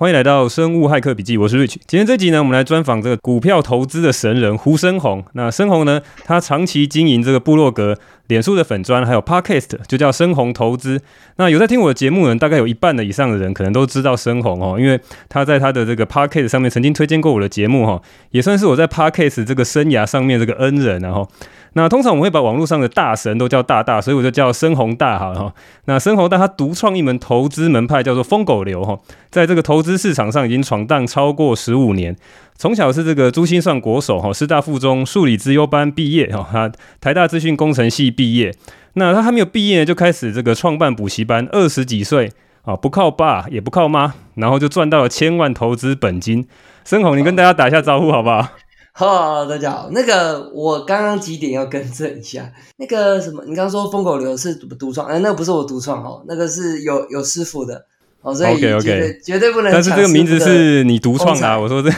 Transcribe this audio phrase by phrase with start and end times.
[0.00, 1.74] 欢迎来到生物骇客笔记，我是 Rich。
[1.86, 5.22] 今天这集呢，我们来专访这个股票投资的神人胡生宏。
[5.34, 7.94] 那生宏呢，他长期经营这个部落格、
[8.28, 11.02] 脸书的粉砖，还有 Podcast，就叫生宏投资。
[11.36, 21.28] 那有在听我的节目人，大概有一半的以上的人可能都知道生宏哦，因为他在他的这个 Podcast 上面曾经推荐过我的节目哈，也算是我在 Podcast 这个生涯上面这个恩人然后。
[21.74, 25.54] 那通常我们会把网络上的大神都叫大大，所以我就叫深宏大好了哈。
[25.84, 28.98] 那深宏大他独创一门投资门派，叫做疯狗流哈，
[29.30, 32.16] 在这个投资市场上已经闯荡超过十五年。
[32.56, 38.54] 从小是这个珠心算国手哈，师大附中数理资优班毕业哈，他台大资讯工程系毕业。
[38.94, 46.46] 那他还没有毕业就开始这个创办补习班，二十几岁啊，不靠爸也不靠妈，然后就赚到了千万投资本金。
[46.84, 48.48] 深宏，你跟大家打一下招呼好不好？
[48.92, 49.88] 好，大家好。
[49.92, 52.50] 那个，我刚刚几点要更正一下。
[52.76, 57.86] 那个什么，你刚刚说疯狗流是独创，哎，那个不是我独创哦，那个是有有师傅的
[58.22, 59.72] 哦，所以绝对绝对不能。
[59.72, 61.88] 但是这个名字是你独创的，我说这。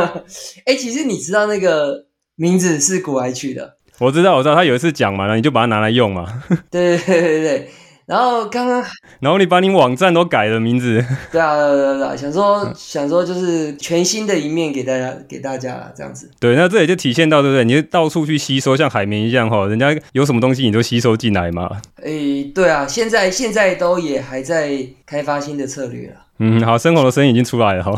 [0.64, 2.06] 哎，其实你知道那个
[2.36, 3.76] 名字是古埃取的。
[3.98, 6.42] 我知道，我知道，他有一次讲嘛，然后你就把它拿来用嘛。
[6.70, 7.70] 对对对对对。
[8.10, 8.84] 然后刚刚，
[9.20, 16.28] 然后你把你网站都改了名字，对啊，对啊，对啊，想说想说就是全新的一面给大家给大家这样子。
[16.40, 17.64] 对，那这也就体现到对不对？
[17.64, 21.70] 你就到处去吸收，像海绵一样哈，人家有什么东西你都吸收进来嘛。
[22.02, 26.16] 诶，对啊，现在现在都也还在开发新的策略了。
[26.40, 27.92] 嗯，好，生活的声音已经出来了哈。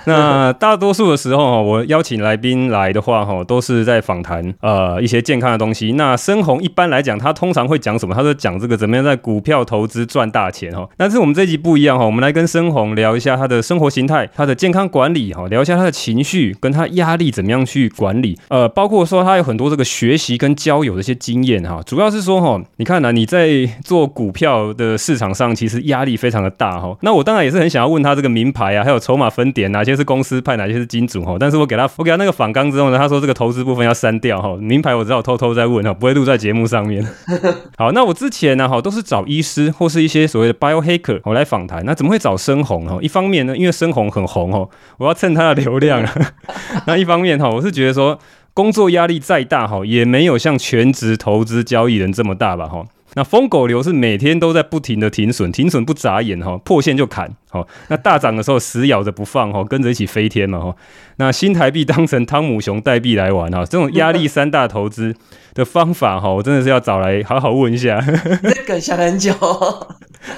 [0.06, 5.92] 那大多数的时候，我邀请来宾来的话哈，都是在访谈呃一些健康的东西。
[5.92, 8.14] 那深红一般来讲，他通常会讲什么？
[8.14, 10.88] 他说讲这个怎么样在股票投资赚大钱哈。
[10.96, 18.38] 但是我们这一集不一样哈，我们来跟深红聊一下他的生活形态、他的健康管理哈，聊一下他的情绪跟他压力怎么样去管理。
[18.48, 21.82] 呃，包括说他有很多这个学习跟交友的一些经验哈。
[21.84, 23.48] 主要是说哈，你看呢，你在
[23.84, 26.96] 做股票的市场上，其实压力非常的大哈。
[27.02, 31.36] 那我当然也是很想要问他这个名牌啊，还有筹码分点啊些是公司派，哪些是金主哈。
[31.40, 34.54] 但是我给他我给他那个反纲之后呢，他说这个投资部分要删掉哈。
[34.60, 37.04] 名牌我知道偷偷在问哈，不会录在节目上面。
[37.76, 41.84] 好，那我之前呢哈都是找医师或是一些所谓的 bio hacker 我来访谈。
[41.84, 42.98] 那怎么会找深红哈？
[43.00, 44.68] 一方面呢，因为深红很红哦，
[44.98, 46.06] 我要蹭他的流量。
[46.86, 48.18] 那一方面哈，我是觉得说
[48.52, 52.84] 工作压力再大哈，也没有像全职投资交易人这么大吧哈。
[53.18, 60.76] 那疯狗流是每天都在不停的停损，停损不眨眼哈，破线就砍，好，那大涨的时候死咬着不放哈，跟着一起飞天嘛哈。
[61.16, 65.12] 那新台币当成汤姆熊代币来玩哈，这种压力山大投资
[65.52, 68.00] 的方法哈，我真的是要找来好好问一下。
[68.54, 69.32] 这个想很久，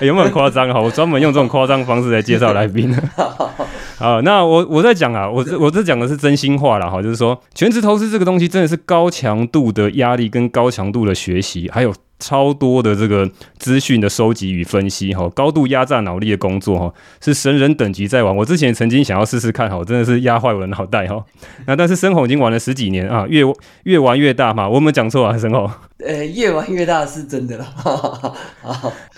[0.01, 0.81] 有没有夸张哈？
[0.81, 2.97] 我专门用这种夸张方式来介绍来宾。
[4.01, 11.93] 好，那我我在讲啊，我这我这讲的是真心话了哈，就是说全职投资这个东西真的是高强度的压力跟高强度的学习，还有。
[12.21, 18.37] 超多的这个资讯的收集与分析，哈，高度压榨脑力的工作，哈，是神人等级在玩。
[18.37, 21.25] 我之前曾经想要试试看，哈，真的是压坏我的脑袋，哈。
[21.67, 23.43] 那但是深红已经玩了十几年啊，越
[23.85, 24.69] 越玩越大嘛。
[24.69, 25.69] 我有没有讲错啊，深红？
[26.07, 27.67] 呃，越玩越大是真的了。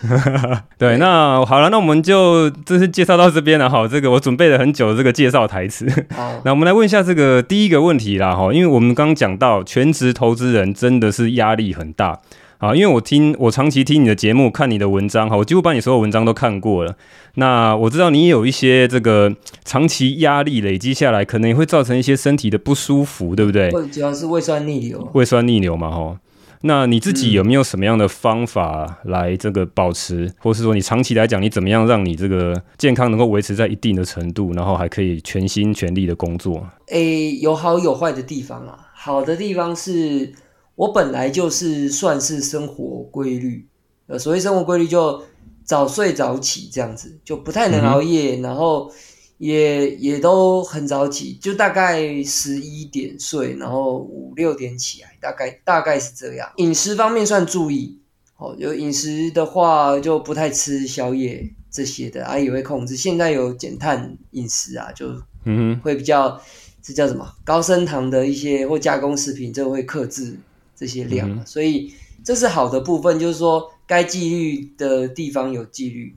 [0.78, 3.86] 对，那好了，那我们就这是介绍到这边了，哈。
[3.86, 5.86] 这个我准备了很久的这个介绍台词。
[6.44, 12.18] 那我们来问一下这个第一个问题啦，哈，因为我们刚刚讲到全职投资人真的是压力很大。
[12.62, 16.96] 啊，因为我听我长期听你的节目，看你的文章哈，我几乎把你所有文章都看过了。
[17.34, 19.34] 那我知道你有一些这个
[19.64, 23.68] 长期压力累积下来，可能也会造成一些身体的不舒服，对不对？
[23.88, 25.10] 主要是胃酸逆流。
[25.12, 26.16] 胃酸逆流嘛，哈。
[26.60, 36.64] 那你自己有没有什么样的方法来这个保持，或是说你长期来讲，你怎么样让你这个健康能够维持在一定的程度，然后还可以全心全力的工作？
[36.90, 38.78] 诶，有好有坏的地方啊。
[38.94, 40.32] 好的地方是。
[40.74, 43.66] 我本来就是算是生活规律，
[44.06, 45.22] 呃，所谓生活规律就
[45.64, 48.90] 早睡早起这样子，就不太能熬夜，然后
[49.38, 56.50] 也也都很早起，就大概十一点睡，然后五六点起来，大概大概是这样。
[56.56, 58.00] 饮食方面算注意，
[58.38, 62.96] 哦，有饮食的话就不太吃宵夜这些的，啊也会控制。
[62.96, 65.06] 现在有减碳饮食啊，就
[65.44, 66.40] 嗯会比较
[66.82, 70.38] 这叫什么高升糖的一些或加工食品，这会克制。
[70.82, 71.94] 这些量，所以
[72.24, 76.12] 这是好的部分，就是说该纪律的地方有纪律。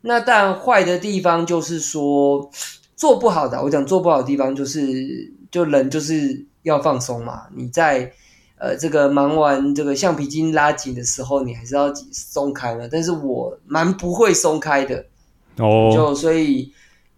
[0.00, 2.50] 那但坏的地方就是说
[2.96, 7.42] 做不好的，我讲做不好的地方就是就人就是要放松嘛。
[7.54, 8.10] 你在
[8.56, 12.88] 呃这个忙完这个橡皮筋拉紧的时候，你还是要松开了。
[12.88, 15.04] 但是我蛮不会松开的
[15.58, 16.72] 哦，就所以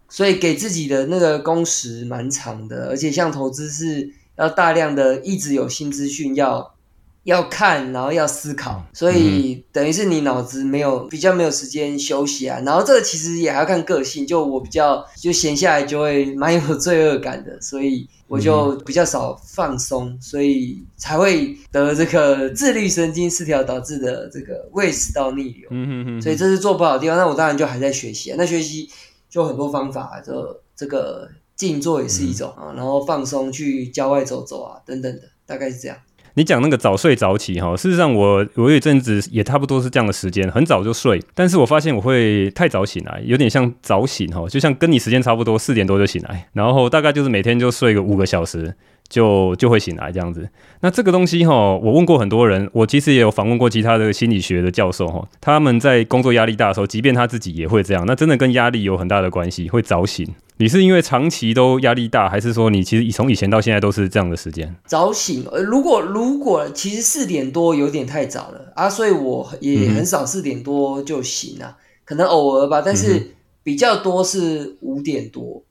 [0.09, 6.75] 所以给自己的那个工时蛮长的，而且像投资是要大量的一直有新资讯要。
[7.23, 12.59] 要看，然后要思考，所以等于是你脑子没有比较没有时间休息啊。
[12.65, 25.67] 然后这个其实也还要看个性，就我比较就闲下来就会蛮有罪恶感的，所以我就比较少放松，所以才会得这个自律神经失调导致的这个胃食道逆流。
[25.71, 27.17] 嗯哼哼，所以这是做不好的地方。
[27.17, 28.35] 那我当然就还在学习啊。
[28.39, 28.89] 那学习
[29.29, 35.97] 就很多方法，就这个静坐也是一种啊，然后放松去郊外走走啊，等等的，大概是这样。
[36.35, 48.75] 你讲那个早睡早起哈，事实上我我有一阵子也差不多是这样的时间，很早就睡，但是我发现我会太早醒来，有点像早醒哈，就像跟你时间差不多，四点多就醒来，然后大概就是每天就睡个五个小时。
[49.09, 50.47] 就就会醒来这样子。
[50.81, 58.03] 那这个东西哈，我问过很多人，我其实也有访问过其他的心理学的教授哈，他们在工作压力大的时候，即便他自己也会这样。
[58.05, 60.27] 那真的跟压力有很大的关系，会早醒。
[60.61, 64.75] 你是因为长期都压力大，还是说你其实从以前到现在都是这样的时间？
[64.85, 73.31] 早醒，呃，如果如果其实四点多有点太早了啊，所以我也很少四点多就醒啊，可能偶尔吧，但是
[73.63, 75.63] 比较多是五点多。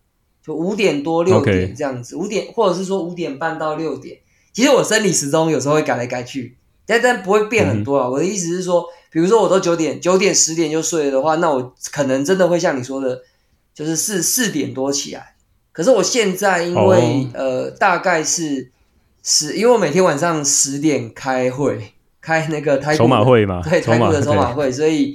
[0.42, 4.16] 就五点多六点这样子，五点或者是说五点半到六点，
[4.54, 6.56] 其实我生理时钟有时候会改来改去，
[6.86, 8.08] 但但不会变很多啊。
[8.08, 13.20] 我的意思是说，比如说我都九点九点十点就睡了的话，那我可能真的会像你说的，
[13.78, 15.36] 就是四四点多起来。
[15.70, 18.72] 可是我现在因为呃大概是
[19.22, 25.14] 十，因为我每天晚上十点开会，开那个台筹码会嘛， 对，台股的筹码会，所以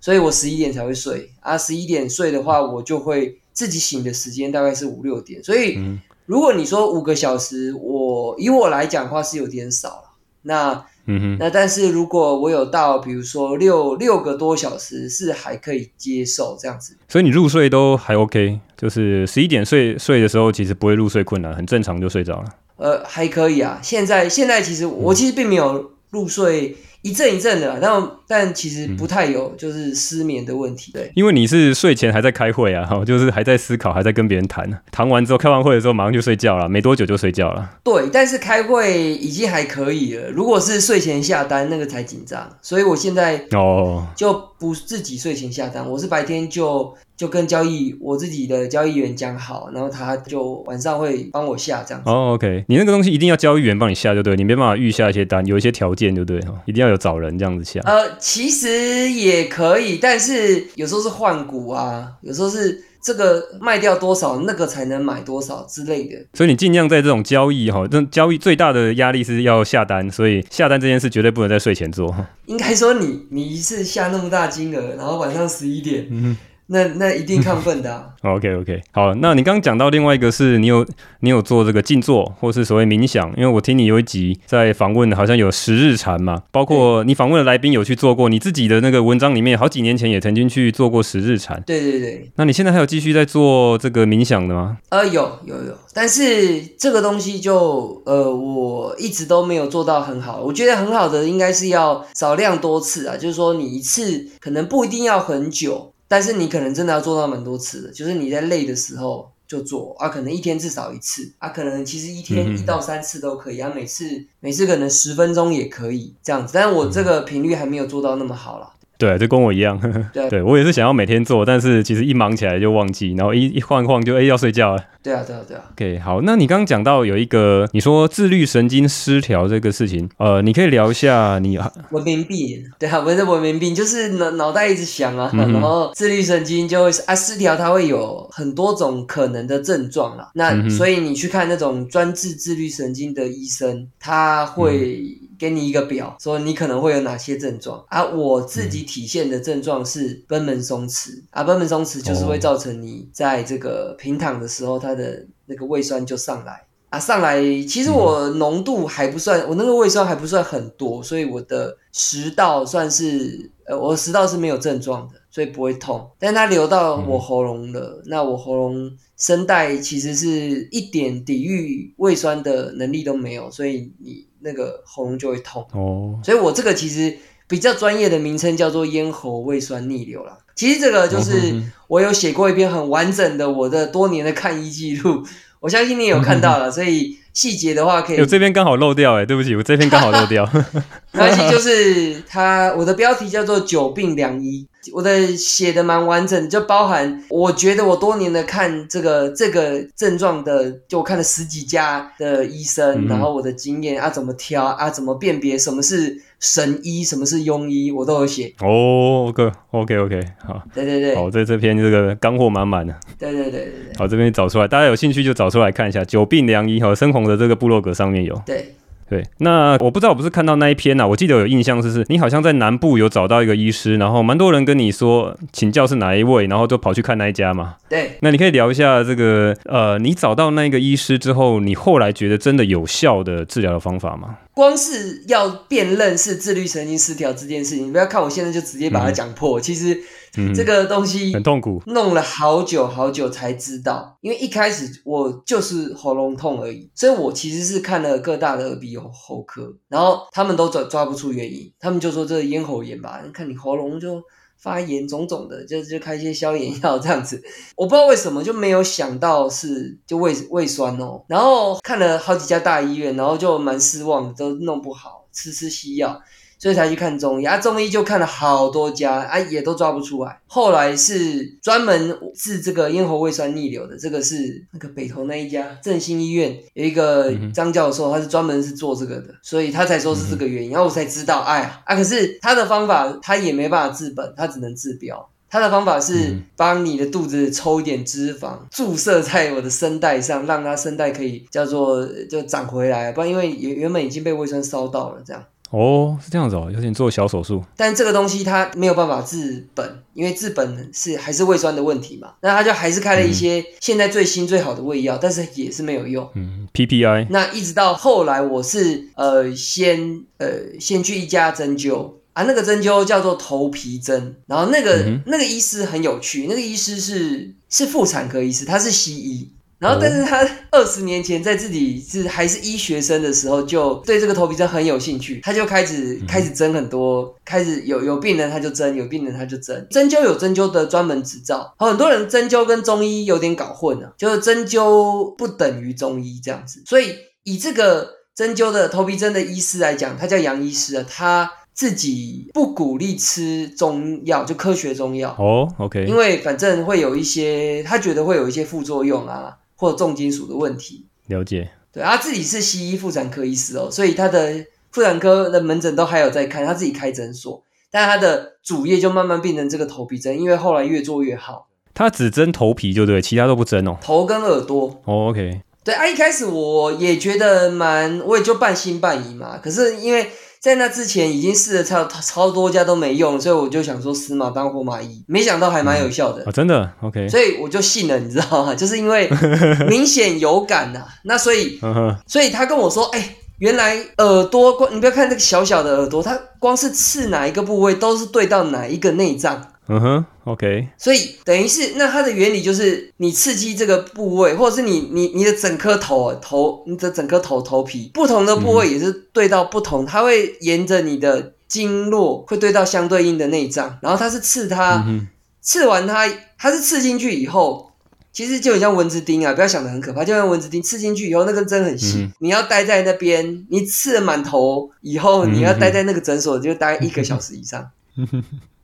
[0.00, 1.56] 所以我十一点才会睡啊。
[1.56, 3.36] 十一点睡的话，我就会。
[3.52, 5.78] 自己醒的时间大概是五六点，所以
[6.24, 10.09] 如果你说五个小时，我以我来讲的话是有点少了。
[10.42, 16.96] 那嗯那但是如果我有到，比如说六六个多小时，是还可以接受这样子。
[17.08, 22.44] 所以你入睡都还 OK，就是十一点睡睡的时候，其实不会入睡困难，很正常就睡着了。
[22.76, 23.78] 呃，还可以啊。
[23.82, 26.76] 现在现在其实我其实并没有入睡。
[27.02, 30.92] 一阵一阵的，但但其实不太有，就是失眠的问题。
[30.92, 34.82] 对，因为你是睡前还在开会啊，哈， 就是还在思考，还在跟别人谈。
[34.92, 37.70] 谈完之后，开完会的时候马上就睡觉了，没多久就睡觉了。
[37.82, 40.28] 对，但是开会已经还可以了。
[40.30, 42.48] 如果是睡前下单，那个才紧张。
[42.60, 46.94] 所以我现在哦，就不自己睡前下单，我是白天就。
[47.20, 52.08] 就跟交易我自己的交易员讲好，然后他就晚上会帮我下这样子。
[52.08, 57.80] 哦，OK，你那个东西一定要交易员帮你下就对，你没办法预下一些单，有一些条件就对哈，一定要有找人这样子下。
[57.84, 66.16] 呃，其实也可以，但是有时候是换股啊，有时候是这个卖掉多少，那个才能买多少之类的。
[66.34, 72.14] 所以你尽量在这种交易哈，这交易最大的压力是要下单，所以下单这件事绝对不能在睡前做。
[72.46, 76.36] 应该说你你一次下那么大金额，然后晚上十一点。
[76.72, 78.14] 那那一定亢奋的。
[78.22, 80.86] OK OK，好，那你刚刚讲到另外一个是你有
[81.20, 91.60] 你有做这个静坐或是所谓冥想，因为我听你有一集在访问，好像有十日禅嘛，包括你访问的来宾有去做过，你自己的那个文章里面好几年前也曾经去做过十日禅。
[91.66, 92.30] 对对对。
[92.36, 94.78] 那你现在还有继续在做这个冥想的吗？
[94.90, 100.40] 呃，有有有，但是这个东西就呃我一直都没有做到很好。
[100.40, 105.92] 我觉得很好的应该是要少量多次啊，就是说你一次可能不一定要很久。
[106.12, 118.72] 但是你可能真的要做到蛮多次的，就是你在累的时候就做啊，可能一天至少一次啊，可能其实一天一到三次都可以啊，每次每次可能十分钟也可以这样子，但是我这个频率还没有做到那么好了。
[119.00, 119.80] 对，就跟我一样。
[120.12, 124.84] 对，对我也是想要每天做，但是其实一忙起来就忘记，然后一一晃晃就哎要睡觉了。
[125.02, 125.62] 对啊，对啊，对啊。
[125.72, 131.58] OK，好，那你刚刚讲到有一个你说自律神经失调这个事情，呃，你可以聊一下你
[131.90, 132.62] 文明病。
[132.78, 140.30] 对啊，不是文明病，就是脑脑袋一直想啊，然后自律神经就会啊失调，它会有很多种可能的症状啦。
[140.34, 145.19] 那所以你去看那种专治自律神经的医生，他会。
[145.40, 148.04] 给你一个表，说你可能会有哪些症状啊？
[148.04, 157.40] 我自己体现的症状是贲门松弛啊，贲门松弛就是会造成你在这个平躺的时候，它的那个胃酸就上来啊，上来。
[157.62, 166.06] 其实我浓度还不算，我那个胃酸还不算很多，所以我的食道算是呃，我食道是没有症状的，所以不会痛。
[166.18, 174.28] 但它流到我喉咙了，那我喉咙声带其实是一点抵御胃酸的能力都没有，所以你。
[174.42, 177.16] 那个喉咙就会痛哦，所以我这个其实
[177.46, 180.38] 比较专业的名称叫做咽喉胃酸逆流了。
[180.54, 185.24] 其实这个就是我有写过一篇很完整的我的多年的看医记录，
[185.60, 188.20] 我相信你有看到了，所以细节的话可以。
[188.20, 190.46] 我这边刚好漏掉哎，对不起，我这边刚好漏掉。
[191.12, 208.52] 没关系，就是它我的标题叫做久病良医，我的写的蛮完整的，就包含我觉得我多年的看这个这个症状的，就我看了十几家的医生，嗯然后我的经验啊怎么挑啊怎么辨别什么是神医，什么是庸医，我都有写。
[208.60, 218.40] 哦，OK OK OK，好，对对对，好，在这篇这个干货满满的，对对对对对好，这边找出来，大家有兴趣就找出来看一下，久病良医和，深红的这个部落格上面有。
[218.46, 218.74] 对。
[219.10, 227.74] 对，那我不知道，我不是看到那一篇呐、啊，我记得有印象是是，你好像在南部有找到一个医师，然后蛮多人跟你说请教是哪一位，然后就跑去看那一家嘛。
[227.88, 234.36] 对，那你可以聊一下这个，呃，你找到那个医师之后，你后来觉得真的有效的治疗的方法吗？
[234.60, 239.98] 光是要辨认是自律神经失调这件事情，你不要看我现在就直接把它讲破，其实
[240.36, 241.82] 嗯，这个东西很痛苦。
[241.86, 254.22] 弄了好久好久才知道，因为一开始我就是喉咙痛而已，所以我其实是看了各大的耳鼻喉科，然后他们都抓抓不出原因，他们就说这是咽喉炎吧，看你喉咙就
[254.60, 257.42] 发炎肿肿的，就就开一些消炎药这样子，
[257.76, 266.20] 我不知道为什么就没有想到是就胃胃酸哦，然后看了好几家大医院，然后就蛮失望，都弄不好，吃吃西药。
[266.60, 270.38] 所以才去看中医啊，中医就看了好多家啊，也都抓不出来。
[270.46, 280.70] 后来是专门治这个咽喉胃酸逆流的，这个是那个北投那一家振兴医院有一个张教授，他是专门是做这个的，所以他才说是这个原因。
[280.70, 285.30] 然后我才知道，哎呀啊，可是他的方法他也没办法治本，他只能治标。
[285.48, 295.42] 他的方法是帮你的肚子抽一点脂肪，注射在我的声带上，让它声带可以叫做就长回来，不然因为原原本已经被胃酸烧到了这样。
[295.70, 297.64] 哦，是这样子哦，有点做小手术。
[297.76, 302.32] 但这个东西它没有办法治本，因为治本是还是胃酸的问题嘛。
[302.42, 306.28] 那他就还是开了一些现在最新最好的胃药，但是也是没有用。
[306.34, 307.28] 嗯，PPI。
[307.30, 310.48] 那一直到后来，我是呃先呃
[310.80, 319.52] 先去一家针灸啊，那个针灸叫做头皮针，然后那个、嗯那个医师很有趣，那个医师是是妇产科医师，他是西医。
[319.80, 329.86] 然后，但是他二十年前在自己是还是医学生的时候，就对这个头皮针很有兴趣，他就开始开始针很多，开始有有病人他就针，有病人他就针。
[329.90, 336.82] 针灸有针灸的专门执照，很多人针灸跟中医有点搞混了、就是针灸不等于中医这样子。
[336.84, 345.34] 所以以这个针灸的头皮针的医师来讲，他叫杨医师啊，他自己不鼓励吃中药，就科学中药。
[345.38, 351.06] 哦，OK，因为反正会有一些，他觉得会有一些副作用啊，或者重金属的问题。
[351.28, 351.70] 了解。
[351.90, 363.96] 对，他自己是西医妇产科医师哦，所以他的妇产科的门诊都还有在看，他自己开诊所，但他的主业就慢慢变成这个头皮针，因为后来越做越好，他只针头皮就对，其他都不针哦。
[364.02, 365.00] 头跟耳朵。
[365.06, 369.58] 哦，OK，对啊，一开始我也觉得蛮，我也就半信半疑嘛。
[369.58, 370.30] 可是因为
[370.60, 376.44] 在那之前已经试了超超多家都没用，所以我就想说死马当活马医，没想到还蛮有效的。
[376.44, 378.74] 啊，真的，OK，所以我就信了，你知道吗？
[378.76, 379.26] 就是因为
[379.88, 381.80] 明显有感呐、那所以，
[382.26, 389.66] 所以他跟我说，哎、原来耳朵光，你不要看这个小小的耳朵，它光是刺哪一个部位，都是对到哪一个内脏。
[389.92, 405.26] 嗯哼，OK，所以等于是，那它的原理就是，你刺激这个部位，或者是你你你的整颗头头，你的整颗头头皮，不同的部位也是对到不同，它会沿着你的经络，会对到相对应的内脏，然后它是刺它，嗯，
[405.60, 407.90] 刺完它，它是刺进去以后，
[408.32, 417.90] 其实就很像蚊子叮啊，不要想的很可怕，就像蚊子叮，刺进去以后那根针很细，嗯你要待在那边，你刺了满头以后，嗯你要待在那个诊所就待一个小时以上，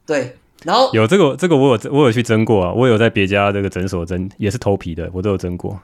[0.05, 5.79] 对，然后有这个这个我有我有去蒸过啊，我有在别家这个诊所蒸，也是头皮的，我都有蒸过。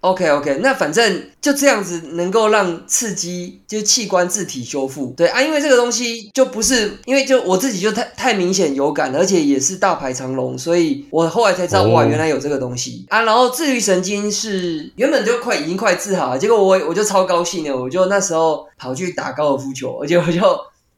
[0.00, 13.22] OK OK，那反正就这样子能够让刺激就是器官自体修复，对啊，因为这个东西就不是因为就我自己就太太明显有感了，而且也是大排长龙，所以我后来才知道、哦哇，原来有这个东西啊。
[13.22, 20.40] 然后自律神经是原本就快已经快治好了，结果我我就超高兴的，我就那时候跑去打高尔夫球，而且我就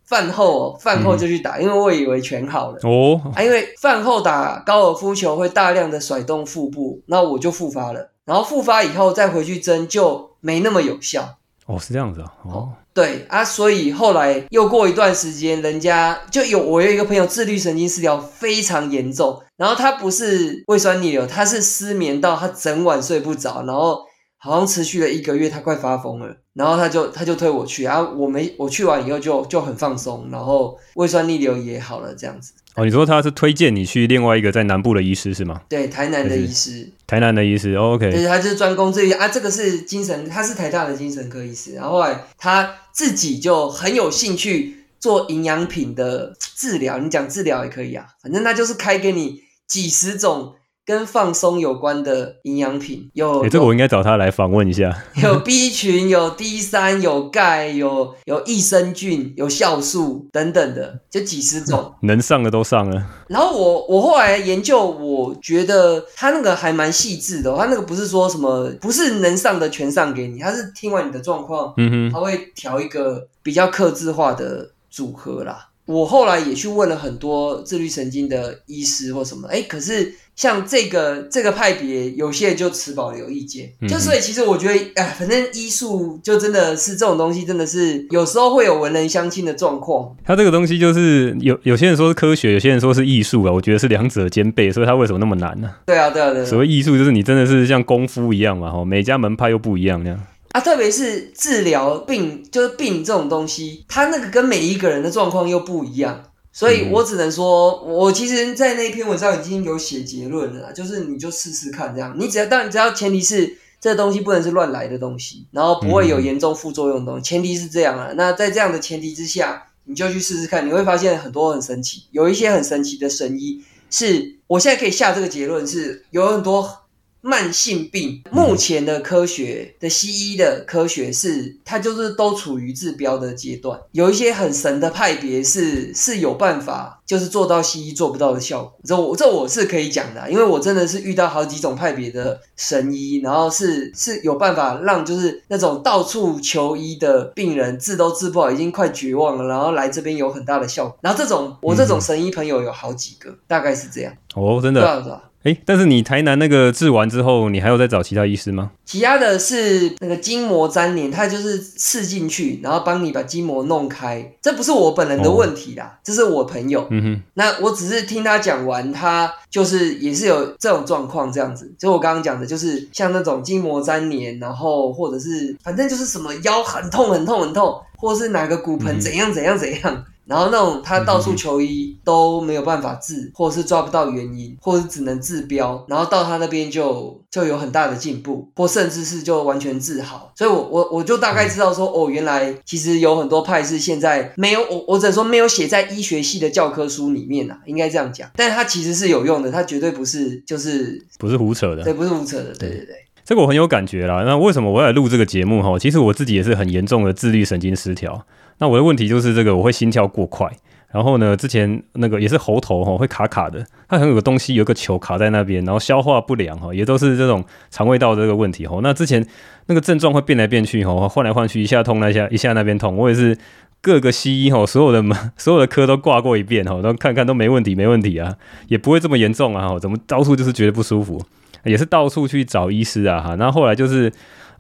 [0.05, 2.79] 饭后哦饭后就去打，因为我以为全好了。
[2.83, 8.11] 哦，啊，因为饭后打高尔夫球会大量的甩动腹部，那我就复发了。
[8.25, 11.37] 然后复发以后再回去针就没那么有效。
[11.67, 24.05] 哦，是这样子啊，哦，对啊，所以后来又过一段时间，人家就有我有一个朋友自律神经失调非常严重，然后他不是胃酸逆流，他是失眠到他整晚睡不着，然后
[24.45, 32.53] 好像持续了一个月，他快发疯了，然后他就他就推我去啊，我没我去完以后就就很放松，然后胃酸逆流也好了，这样子。
[32.75, 35.63] 哦，你说他是推荐你去另外一个在南部的医师是吗？
[35.67, 36.87] 对，台南的医师。
[37.07, 50.53] 台南的医师、哦、，OK，对，他就是专攻这一啊，这个是精神，他是台大的精神科医师，然后后来他自己就很有兴趣做营养品的治疗，你讲治疗也可以啊，反正他就是开给你几十种。
[50.87, 54.95] 跟放松有关的营养品有，这个我应该找他来访问一下。
[55.23, 63.03] 有 B 群，有 D 三，有钙，有有益生菌，有酵素等等的，就几十种， 能上的都上了。
[63.29, 75.71] 然后我我后来研究，我觉得他那个还蛮细致的，他那个不是说什么不是能上的全上给你，他是听完你的状况，嗯哼，他会调一个比较克制化的组合啦。
[75.87, 80.15] 我后来也去问了很多自律神经的医师或什么，哎，可是。
[80.37, 90.15] 像这个这个派别，有些人就持保留意见，就所以其实我觉得，哎，反正医术就真的是这种东西，真的是有时候会有文人相亲的状况。
[90.25, 95.71] 他这个东西就是有有些人说是科学，有些人说是艺术啊，我觉得是两者兼备，所以他为什么那么难呢？
[95.87, 96.45] 对啊，对啊，对。
[96.45, 100.21] 所谓艺术就是你真的是像功夫一样嘛，哈，每家门派又不一样那样。
[100.51, 106.23] 啊，特别是治疗病，就是病这种东西，它那个跟每一个人的状况又不一样。
[106.55, 112.15] 所以我只能说，我其实，在那篇文章已经有写结论了，就是你就试试看这样。
[112.17, 118.13] 你只要，当然只要前提是这东西不能是乱来的东西，然后不会有严重副作用的东西，前提是这样啊。
[118.15, 126.84] 那在这样的前提之下，你就去试试看，你会发现很多很神奇，有一些很神奇的神医，是我现在可以下这个结论，是有很多。
[127.25, 133.81] 慢性病，目前的科学的西医的科学是，它就是都处于治标的阶段。
[133.93, 138.75] 有一些很神的派别是是有办法，就是做到西医做不到的效果。
[138.85, 150.99] 这我这我是可以讲的，因为我真的是遇到好几种派别的神医，然后是是有办法让就是那种到处求医的病人治都治不好，已经快绝望了，然后来这边有很大的效果。
[151.01, 154.13] 然后这种我这种神医朋友有好几个，大概是这样。
[154.35, 154.83] 哦，真的。
[154.83, 155.31] 对啊。
[155.45, 158.71] 哎，但是你台南那个治完之后，你还有再找其他医师吗？
[158.87, 164.33] 其他的是那个筋膜粘连，它就是刺进去，然后帮你把筋膜弄开。
[164.41, 166.87] 这不是我本人的问题啦，这是我朋友。
[166.91, 171.71] 嗯哼，那我只是听他讲完，他就是也是有这种状况这样子。
[171.79, 180.05] 就我刚刚讲的，就是像那种筋膜粘连，然后或者是反正就是什么腰很痛很痛很痛，或是哪个骨盆怎样怎样怎样。
[180.27, 190.33] 然后那种他到处求医都没有办法治，或者是抓不到原因，或者只能治标，然后到他那边就就有很大的进步，或甚至是就完全治好。
[190.35, 198.31] 所以，我我我就大概知道说，哦，原来其实有很多派是现在没有我我只能说没有写在医学系的教科书里面啊，应该这样讲。
[198.37, 202.95] 但是它其实是有用的，它绝对不是就是不是胡扯的，对，不是胡扯的，对对对。
[203.27, 204.23] 这个我很有感觉啦。
[204.27, 205.79] 那为什么我要录这个节目哈？
[205.79, 208.27] 其实我自己也是很严重的自律神经失调。
[208.59, 210.49] 那我的问题就是这个，我会心跳过快，
[210.93, 218.79] 然后呢，之前那个也是喉头哈会卡卡的，它很有个东西，有个球卡在那边，然后消化不良哈，也都是这种肠胃道这个问题哈。
[218.83, 219.27] 那之前
[219.67, 223.37] 那个症状会变来变去哈，换来换去，一下痛那下，一下那边痛，我也是
[223.81, 225.03] 各个西医哈，所有的
[225.37, 228.37] 所有的科都挂过一遍哈，都看看都没问题，没问题啊，
[228.69, 231.21] 也不会这么严重啊，怎么到处就是觉得不舒服，
[231.65, 234.13] 也是到处去找医师啊哈，那后来就是。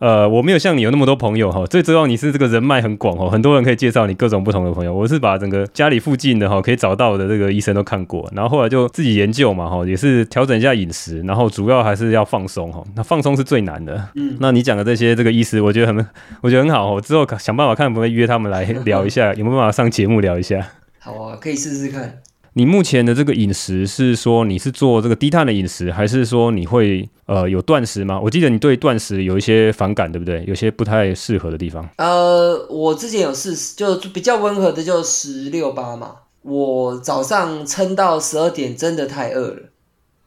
[0.04, 4.92] 呃，我没有像你有那么多朋友哈，最重要你是这个人脉很广哦，很多人可以介绍你各种不同的朋友。
[4.92, 12.84] 我是把整个家里附近的哈可以找到的这个医生都看过，然后后来就自己研究嘛哈，也是调整一下饮食，然后主要还是要放松哈。
[12.94, 14.08] 那放松是最难的。
[14.14, 16.06] 嗯，那你讲的这些这个医师，我觉得很，
[16.42, 17.00] 我觉得很好哦。
[17.00, 20.68] 之后想办法看能不能约他们来聊一下， 有没有办法上节目聊一下？
[20.98, 22.18] 好啊，可以试试看。
[22.56, 28.20] 你目前的这个饮食是说你是做这个低碳的饮食，还是说你会呃有断食吗？
[28.20, 30.44] 我记得你对断食有一些反感，对不对？
[30.46, 31.88] 有些不太适合的地方。
[31.98, 36.14] 呃，我之前有试，就比较温和的，就十六八嘛。
[36.42, 39.62] 我早上撑到十二点，真的太饿了，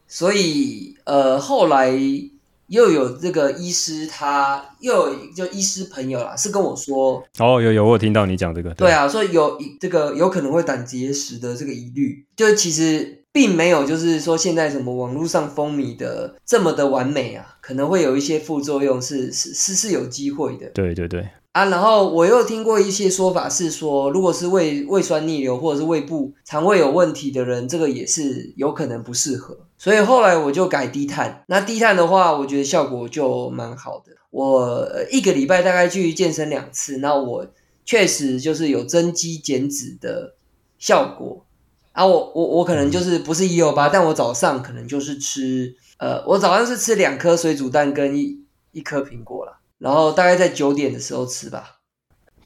[0.06, 1.98] 所以呃后来。
[2.68, 21.28] 又有这个医师，他又有就医师朋友啦，是跟我说哦，有有我有听到你讲这个，对啊，所以有这个有可能会胆结石的这个疑虑，就其实并没有，就是说现在什么网络上风靡的这么的完美啊，可能会有一些副作用，是是是是有机会的，对对对。
[21.52, 29.56] 啊，然后我又听过一些说法是说，如果是胃胃酸逆流或者是胃部肠胃有问题的人，这个也是有可能不适合。
[29.78, 31.44] 所以后来我就改低碳。
[31.46, 34.12] 那低碳的话，我觉得效果就蛮好的。
[34.30, 37.46] 我一个礼拜大概去健身两次，那我
[37.84, 40.34] 确实就是有增肌减脂的
[40.78, 41.46] 效果。
[41.92, 49.60] 啊，我我我可能就是不是一六八，但我早上可能就是吃，呃，我早上是吃两颗水煮蛋跟一一颗苹果啦。
[49.78, 51.78] 然后大概在九点的时候吃吧。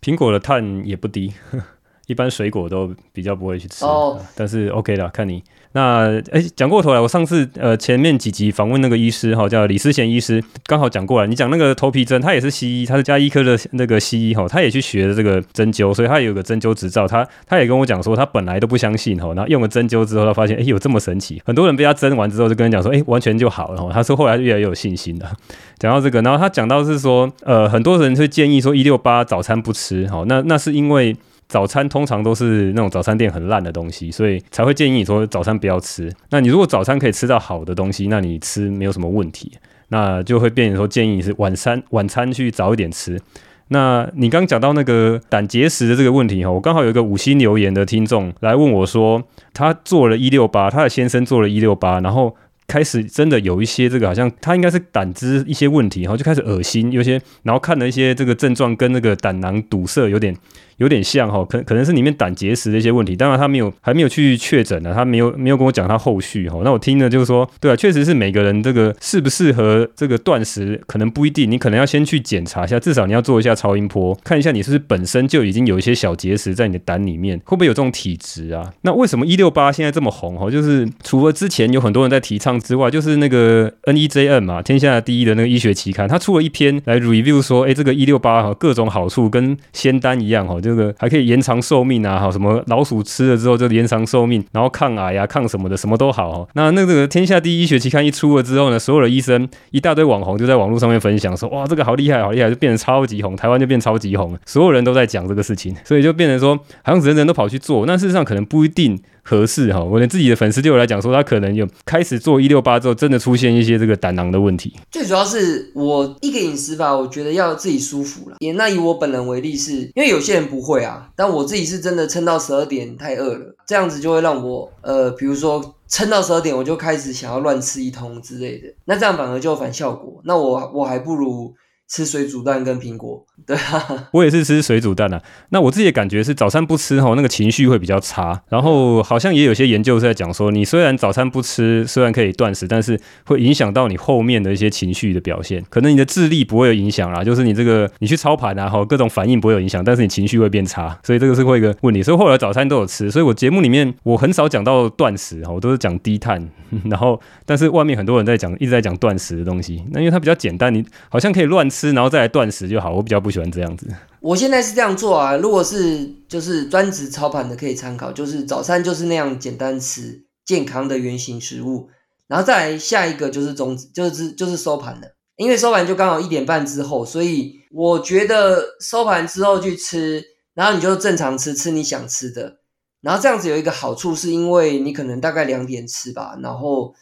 [0.01, 1.33] 苹果的碳也不低，
[2.07, 3.85] 一般水果都比较不会去吃。
[3.85, 5.43] 哦但是 OK 的，看你。
[5.75, 11.27] 那哎，讲过头来，我上次呃前面几集访问那个医师哈，叫李思贤医师，刚好讲过来。
[11.27, 17.09] 你讲那个头皮针，他也是西医，他是加医科的那个西医哈，他也去学了这个针灸，所以他有个针灸执照。
[17.09, 21.41] 他他也跟我讲说，他本来都不相信哈，然后用了针灸之后，他发现哎有这么神奇。
[21.47, 23.91] 很多人被他针完之后，就跟他讲说，哎完全就好了哈。
[23.93, 25.33] 他说后来越来越有信心了。
[25.79, 31.17] 讲到这个，然后他讲到是说，呃，很多人会建议说一六八早餐不吃，好，那那是因为
[31.53, 36.11] 早餐通常都是那种早餐店很烂的东西，所以才会建议你说早餐不要吃。
[36.31, 39.53] 那你如果早餐可以吃到好的东西，那你吃没有什么问题，
[39.89, 43.21] 那就会变成说建议你是晚餐晚餐去早一点吃。
[43.69, 52.35] 那你刚讲到那个胆结石的这个问题哈，我刚好有一个五星留言的听众来问我说，他做了一六八，他的先生做了一六八，然后
[52.67, 60.35] 开始真的有一些这个好像他应该是胆汁一些问题，然后就开始恶心，有些然后看了一些这个症状跟那个胆囊堵塞有点
[60.83, 78.73] 有点像哈，可可能是里面胆结石的一些问题，当然他没有还没有去确诊呢，他没有没有跟我讲他后续哈，那我听了就是说，对啊，确实是每个人这个适不适合这个断食可能不一定，你可能要先去检查一下，至少你要做一下超音波，看一下你是不是本身就已经有一些小结石在你的胆里面，会不会有这种体质啊？
[78.83, 80.51] 那为什么一六八现在这么红哈？
[80.51, 96.49] 就是除了之前有很多人在提倡之外，就是那个 NEJM 嘛，天下第一的那个医学期刊，他出了一篇来 review 说，哎，这个一六八哈各种好处跟仙丹一样哈，这个还可以延长寿命啊，哈，什么老鼠吃了之后就延长寿命，然后抗癌呀、抗什么的，什么都好。
[96.55, 108.99] 那那个天下第一学期刊一出了之后呢，所有的医生一大堆网红就在网络上面分享说，哇，这个好厉害，好厉害，就变成超级红，台湾就变超级红了，所有人都在讲这个事情，所以就变成说，好像人人都跑去做，那事实上可能不一定。
[109.23, 114.75] 合适哈，我连自己的粉丝对我来讲说，他可能有开始做一六八之后，真的出现一些这个胆囊的问题。
[114.91, 118.37] 最主要是我一个饮食法，我觉得要自己舒服了。
[118.41, 130.21] 也那以我本人为例是，因为有些人不会啊，但我自己是真的撑到十二点太饿了，这样子就会让我呃，比如说撑到十二点我就开始想要乱吃一通之类的，那这样反而就反效果。
[130.25, 131.55] 那我我还不如
[131.93, 133.23] 吃水煮蛋跟苹果。
[133.47, 135.21] 对啊，我也是吃水煮蛋啊。
[135.51, 138.41] 那我自己的感觉是，早餐不吃哈，那个情绪会比较差。
[138.49, 145.63] 然后好像也有些研究是在讲说，你虽然早餐不吃，虽然可以断食，但是会影响到你后面的一些情绪的表现。
[145.69, 150.99] 可能你的智力不会有影响啦，就是你这个你去操盘啊，哈，各种反应不会有影响，但是你情绪会变差。
[151.03, 152.03] 所以这个是会一个问题。
[152.03, 153.11] 所以后来早餐都有吃。
[153.11, 156.49] 所以我节目里面我很少讲到断食哈，我都是讲低碳。
[156.89, 159.85] 然后但是外面很多人在讲，一直在讲断食的东西。
[159.91, 162.95] 那因为它比较简单，你好像可以乱吃，吃然后再来断食就好。
[162.95, 163.87] 我比较不喜欢这样子。
[164.21, 171.89] 我现在是这样做啊，如果是就是专职操盘的可以参考，就是早餐就是那样简单吃健康的原型食物，
[172.29, 180.23] 然后再来下一个就是中就是就是收盘的，因为收盘就刚好一点半之后，所以我觉得收盘之后去吃，
[180.55, 182.59] 然后你就正常吃，吃你想吃的，
[183.01, 186.95] 然后这样子有一个好处，是因为你可能大概两点吃吧，然后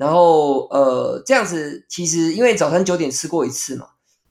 [0.00, 3.84] 然后呃这样子其实因为早餐九点吃过一次嘛。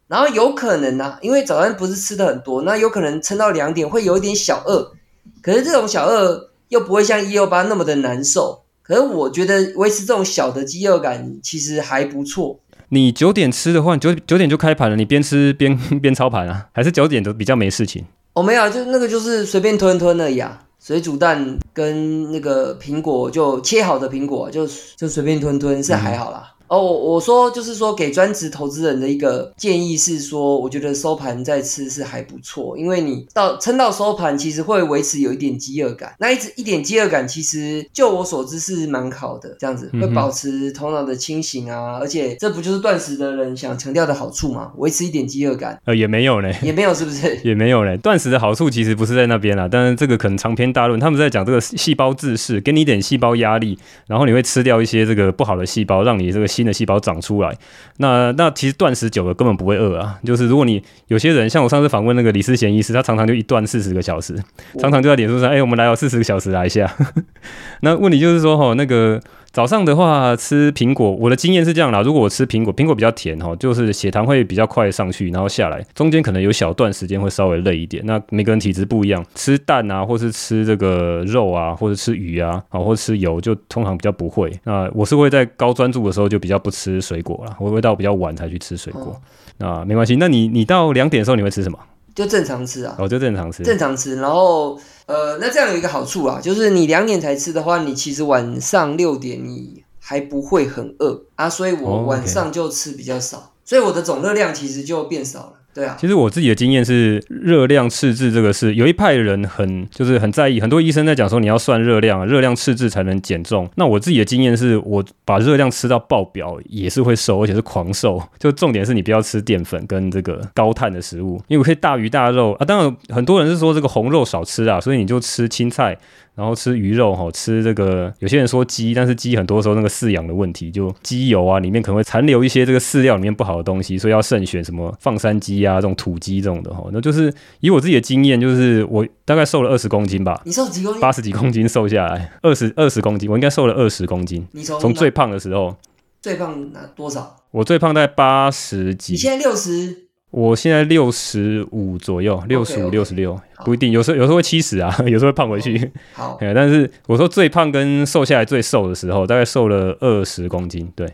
[0.08, 4.92] 然后有可能呢、啊，因为早餐不是吃的很多，那有可能撑到两点会有一点小饿，
[5.40, 8.64] 可是这种小饿又不会像一六八那么的难受。
[8.82, 12.60] 可是我觉得维持这种小的饥饿感其实还不错。
[12.90, 16.66] 你九点吃的话，九九点就开盘了，你边吃边 边操盘啊？
[16.74, 18.04] 还是九点都比较没事情？
[18.34, 20.60] 哦，没有，就那个就是随便吞吞而已啊。
[20.90, 26.52] 水煮蛋跟那个苹果就切好的苹果，就就随便吞吞是还好啦。
[26.70, 36.14] 哦，我说就是说给专职投资人的一个建议是说，我觉得收盘再吃是还不错，因为你到撑到收盘，其实会维持有一点饥饿感。
[36.20, 41.98] 那一直一点饥饿感，其实就我所知是蛮好的，这样子会保持头脑的清醒啊。
[42.00, 44.72] 而且这不就是断食的人想强调的好处吗？
[44.78, 45.80] 维持一点饥饿感。
[45.86, 47.38] 呃，也没有嘞，也没有，是不是？
[47.44, 47.98] 也没有嘞。
[47.98, 57.58] 断食的好处其实不是在那边啦，但是这个可能长篇大论，他们在讲这个细胞自噬，给你一点细胞压力，然后你会吃掉一些这个不好的细胞，让你这个新的细胞长出来。
[57.98, 64.36] 那那其实断食久了根本不会饿啊，就是如果你有些人像我上次访问那个李思贤医师，他常常就一断四十个小时，
[64.78, 66.94] 常常就在脸书上，哎、我们来了四十个小时来一下。
[67.80, 78.06] 那问题就是说，哈，那个早上的话吃苹果，我的经验是这样啦，如果我吃苹果，苹果比较甜哈，就是血糖会比较快上去，然后下来，中间可能有小段时间会稍微累一点。
[78.06, 84.52] 那每个人体质不一样，吃蛋啊，或是吃这个肉啊，或者吃鱼啊，啊，或者吃油，就通常比较不会。
[84.64, 89.20] 那我是会在高专注的时候就比较不吃水果啦，我会到比较晚才去吃水果。
[89.58, 91.80] 那没关系，那你你到两点的时候你会吃什么？
[92.20, 93.64] 就正常吃啊，哦，就正常吃。
[93.64, 94.18] 正常吃。
[94.18, 105.54] 然后呃，那这样有一个好处啊，就是你两点才吃的话，你其实晚上六点你还不会很饿啊，所以我晚上就吃比较少，所以我的总热量其实就变少了。
[105.98, 113.70] 其实我自己的经验是，热量赤字这个是有一派人很就是很在意，很多医生在讲说你要算热量，热量赤字才能减重。
[113.76, 118.22] 那我自己的经验是我把热量吃到爆表也是会瘦，而且是狂瘦。
[118.38, 122.66] 就重点是你不要吃淀粉跟这个高碳的食物，因为可以大鱼大肉啊。
[122.66, 125.98] 当然很多人是说这个红肉少吃啊，所以你就吃青菜。
[126.40, 136.90] 然后吃鱼肉哈，吃这个有些人说鸡，但是鸡很多时候那个饲养的问题，就鸡油啊里面可能会残留一些这个饲料里面不好的东西，所以要慎选什么放山鸡啊这种土鸡这种的哈。
[136.94, 141.02] 那就是以我自己的经验，就是我大概瘦了二十公斤吧，你瘦几公斤？
[141.02, 144.48] 八十几公斤瘦下来，二十二十公斤，我应该瘦了二十公斤。
[144.54, 145.76] 你从从最胖的时候，
[146.22, 147.36] 最胖哪多少？
[147.52, 150.09] 我最胖在八十几，你现在六十。
[150.32, 155.92] 我现在六十五左右，六十五、六十六，不一定，有时候有时候会七十啊， 有时候会胖回去。
[156.14, 160.92] 好， 但是我说最胖跟瘦下来最瘦的时候，大概瘦了二十公斤。
[160.96, 161.08] 对，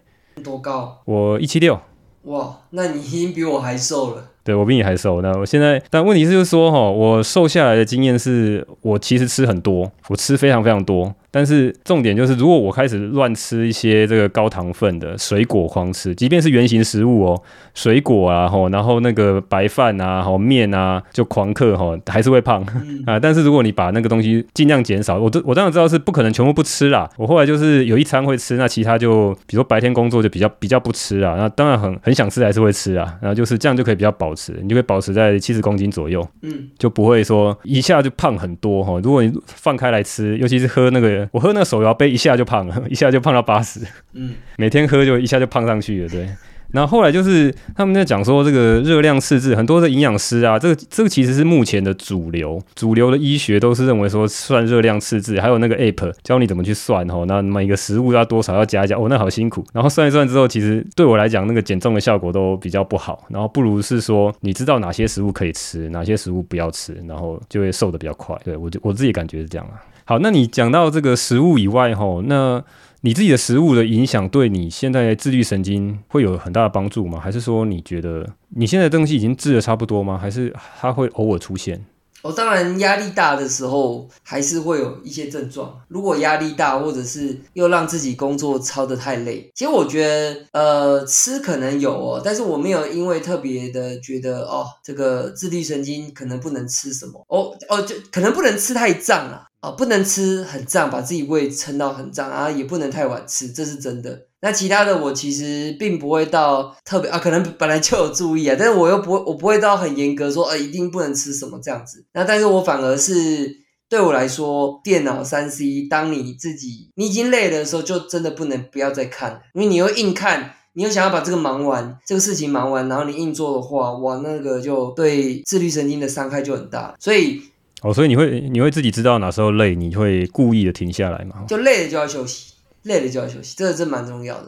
[0.43, 1.01] 多高？
[1.05, 1.79] 我一七六。
[2.23, 4.31] 哇，那你已经比我还瘦了。
[4.43, 11.13] 对我比你还瘦，那我现在，但问题是就是说哈，我瘦下来的经验是我其实吃很多，我吃非常非常多。
[11.35, 17.41] 但是重点就是，如果我开始乱吃一些这个高糖分的水果，狂吃，即便是原形食物哦，
[17.73, 22.65] 水果啊，吼，然后那个白饭啊，吼面啊，就狂克吼，还是会胖
[23.05, 23.19] 啊。
[23.19, 27.09] 但是如果你把那个东西尽量减少，我都我当然知道是不可能全部不吃啦。
[27.17, 31.35] 我后来就是有一餐会吃，那其他就比如说白天工作就比较比较不吃啊。
[31.37, 33.13] 那当然很很想吃还是会吃啊。
[33.19, 38.97] 然后就是这样就可以比较保持，你就可以保持在七十公斤左右，嗯，就不会说一下就胖很多哈。
[39.03, 41.29] 如果你放开来吃，尤其是喝那个。
[41.33, 43.81] 我喝那个手摇杯一下就胖了， 一下就胖到八十。
[44.13, 46.29] 嗯， 每天喝就一下就胖上去了，对。
[46.71, 59.63] 然后后来就是他们在讲说这个热量赤字，很多的营养师啊，这个这个其实是目前的主流，主流的医学都是认为说算热量赤字，还有那个 app 教你怎么去算哦，那每个食物要多少要加一加，哦，那好辛苦。
[59.71, 63.25] 然后算一算之后，其实对我来讲，那个减重的效果都比较不好。
[63.29, 68.35] 然后不如是说，你知道哪些食物可以吃，哪些食物不要吃，然后就会瘦的比较快。
[68.43, 69.79] 对我就我自己感觉是这样啊。
[70.07, 72.63] 好，那你讲到这个食物以外，吼，那
[73.01, 77.19] 你自己的食物的影响对你现在自律神经会有很大的帮助吗？
[77.19, 80.15] 还是说你觉得你现在的东西已经治的差不多吗？
[80.15, 81.83] 还是它会偶尔出现？
[82.21, 85.75] 我当然压力大的时候还是会有一些症状。
[85.87, 99.47] 如果压力大，或者是又让自己工作操得太累，其实我觉得，呃，吃可能有哦，但是我没有因为特别的觉得哦，这个自律神经可能不能吃什么哦哦，就可能不能吃太胀啊。
[99.65, 104.27] 啊，不能吃很胀，把自己胃撑到很胀啊，也不能太晚吃，这是真的。
[104.41, 112.05] 那其他的我其实并不会到特别啊，可能本来就有注意啊，但是我又不会我不会到很严格说，呃，一定不能吃什么这样子。
[112.13, 113.57] 那但是我反而是
[113.89, 127.41] 对我来说，电脑三 C，当你自己你已经累了的时候，就真的不能不要再看，因为你又硬看，你又想要把这个忙完，这个事情忙完，然后你硬做的话，哇，那个就对自律神经的伤害就很大，所以。
[127.85, 131.45] 哦，所以你会你会自己知道哪时候累，你会故意的停下来吗？
[131.47, 134.47] 就累了就要休息，累了就要休息，这个真蛮重要的。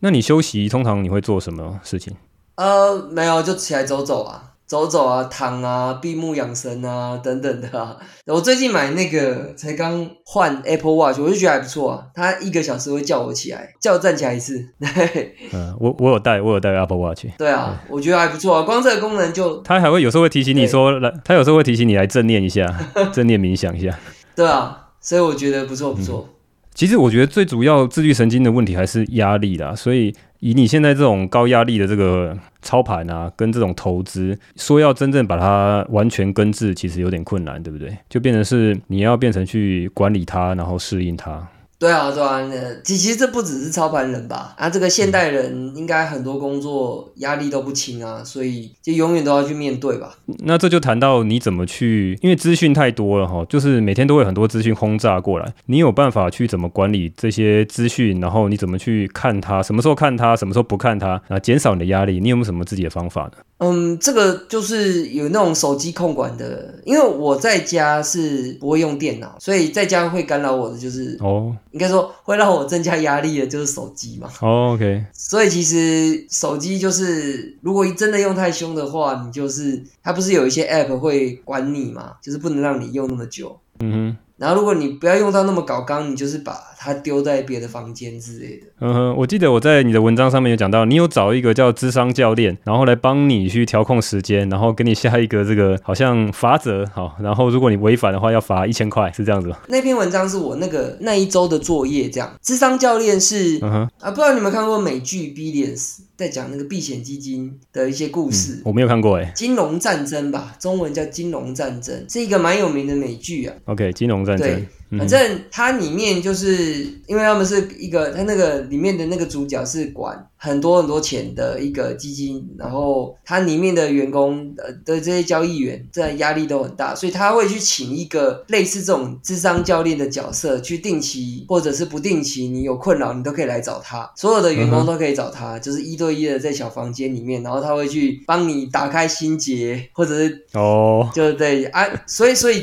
[0.00, 2.14] 那你休息通常你会做什么事情？
[2.56, 4.51] 呃，没有，就起来走走啊。
[4.72, 7.94] 走走啊，躺啊，闭目养神啊，等等的啊。
[8.24, 12.06] 我最近买那个才刚换 Apple Watch，我就觉得还不错啊。
[12.14, 14.66] 它一个小时会叫我起来，叫我站起来一次。
[15.52, 17.26] 嗯，我我有带，我有带 Apple Watch。
[17.36, 18.62] 对啊，我觉得还不错啊。
[18.62, 22.64] 光这个功能就，它还会有时候会提醒你说来，它有时候会提醒你来正念一下，
[23.12, 23.94] 正念冥想一下。
[24.34, 26.26] 对啊，所以我觉得不错不错。
[26.74, 30.14] 其实我觉得最主要自律神经的问题还是压力啦，所以。
[30.42, 37.96] 以你现在这种高压力的这个操盘啊，跟这种投资，说要真正把它完全根治，其实有点困难，对不对？
[38.08, 41.46] 就变成是你要变成去管理它，然后适应它。
[41.82, 42.40] 对啊，对啊，
[42.84, 44.54] 其其实这不只是操盘人吧？
[44.56, 50.16] 啊，这个现代人应该很多工作压力都不轻啊，所以就永远都要去面对吧。
[50.44, 58.20] 那这就谈到你怎么去，因为资讯太多了哈，就是每天都会很多资讯轰炸过来，你有办法去怎么管理这些资讯？
[58.20, 59.60] 然后你怎么去看它？
[59.60, 60.36] 什么时候看它？
[60.36, 61.20] 什么时候不看它？
[61.26, 63.32] 啊，减少你的压力，你有没有什么自己的方法呢？
[63.58, 74.30] 嗯，这个就是有那种手机控管的，因为我在家是不会用电脑，所以在家会干扰我的就是哦，应该说会让我增加压力的就是手机嘛。
[74.40, 75.04] 哦，OK。
[75.12, 83.58] 所以其实手机就是如果真的用太凶的话，你就是它不是有一些 App 会管你嘛，就是不能让你用那么久。
[83.80, 84.16] 嗯哼。
[84.36, 86.71] 然后如果你不要用到那么搞刚，你就是把。
[86.82, 88.66] 它丢在别的房间之类的。
[88.80, 99.56] 嗯哼，我记得我在你的文章上面有讲到，你有找一个叫智商教练，然后来帮你去调控时间，然后给你下一个这个好像罚则，好，然后如果你违反的话要罚一千块，是这样子吗？
[99.68, 102.28] 那篇文章是我那个那一周的作业，这样。
[102.42, 105.78] 智商教练是、嗯哼，啊，不知道你有没有看过美剧《Billions》，
[106.16, 108.60] 在讲那个避险基金的一些故事。
[108.64, 109.30] 我没有看过哎。
[109.36, 113.54] 金融战争吧，中文叫金融战争，是一个蛮有名的美剧啊。
[113.66, 114.66] OK，金融战争
[114.98, 142.62] 反正它里面就是因为他们是一个，它那个里面的那个主角是管很多很多钱的一个基金，然后它里面的员工呃的这些交易员，这样压力都很大，所以他会去请一个类似这种智商教练的角色，去定期或者是不定期，你有困扰你都可以来找他，所有的员工都可以找他，就是一对一的在小房间里面，然后他会去帮你打开心结，或者是哦，就是对啊，所以所以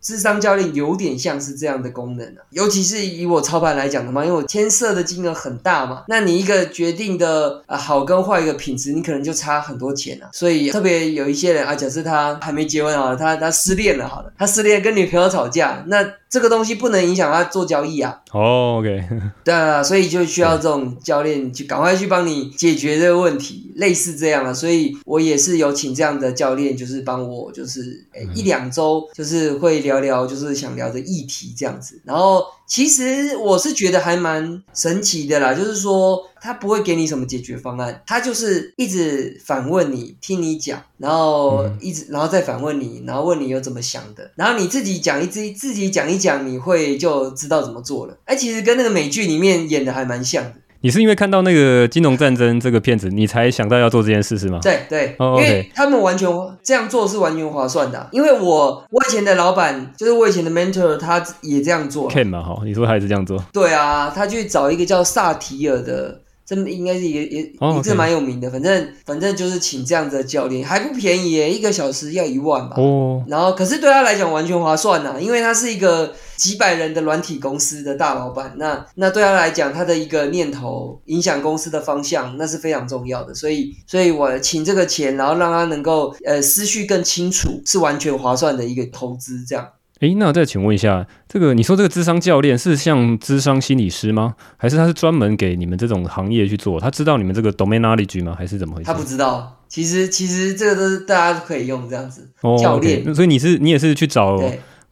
[0.00, 19.02] 智商教练有点像是这样的功能啊，尤其是以我操盘来讲的嘛，因为我牵涉的金额很大嘛，那你一个决定的啊好跟坏一个品质，你可能就差很多钱啊，所以特别有一些人啊，假设他还没结婚啊，他他失恋了好了，他失恋跟女朋友吵架，那这个东西不能影响他做交易啊，哦，OK，
[19.42, 24.52] 对啊，所以就需要这种教练去赶快去帮你解决这个问题，类似这样啊。
[24.52, 32.00] 所以我也是有请这样的教练，就是帮我，就是诶一两周，就是会聊聊，就是想聊的议题这样子。
[32.04, 48.16] 然后其实我是觉得还蛮神奇的啦，就是说他不会给你什么解决方案，他就是一直反问你，听你讲，然后嗯一直然后再反问你，然后问你有怎么想的，然后你自己讲一自自己讲一讲，你会就知道怎么做了。
[48.24, 50.52] 哎，其实跟那个美剧里面演的还蛮像的。
[50.80, 54.60] 你是因为看到那个金融战争这个片子，你才想到要做这件事是吗？
[54.62, 56.28] 对对，哦因为他们完全
[56.62, 62.08] 这样做是完全划算的啊、因为我我以前的老板就是我以前的 mentor，他也这样做。
[62.08, 68.50] Ken 嘛，哈，你说他也是这样做，对啊，他去找一个叫萨提尔的，这应该是也也哦也是蛮有名的。
[68.50, 72.76] 反正反正就是请这样子的教练，还不便宜耶，一个小时要一万吧。
[72.78, 78.54] 哦，然后，可是对他来讲完全划算呐、因为他是一个几百人的软体公司的大老板。
[78.56, 83.34] 那那对他来讲，他的一个念头影响公司的方向，那是非常重要的。
[83.34, 89.44] 所以，所以我请这个钱，然后让他能够呃思绪更清楚，是完全划算的一个投资。
[89.46, 89.68] 这样，
[90.00, 94.36] 诶，那我再请问一下，这个你说这个智商教练是像智商心理师吗？
[94.56, 96.78] 还是他是专门给你们这种行业去做？
[96.78, 98.34] 他知道你们这个 domain knowledge 吗？
[98.38, 98.86] 还是怎么回事？
[98.86, 99.54] 他不知道。
[99.68, 102.26] 其实，其实这个都是大家都可以用这样子。
[102.40, 104.40] 哦教练那所以你是你也是去找，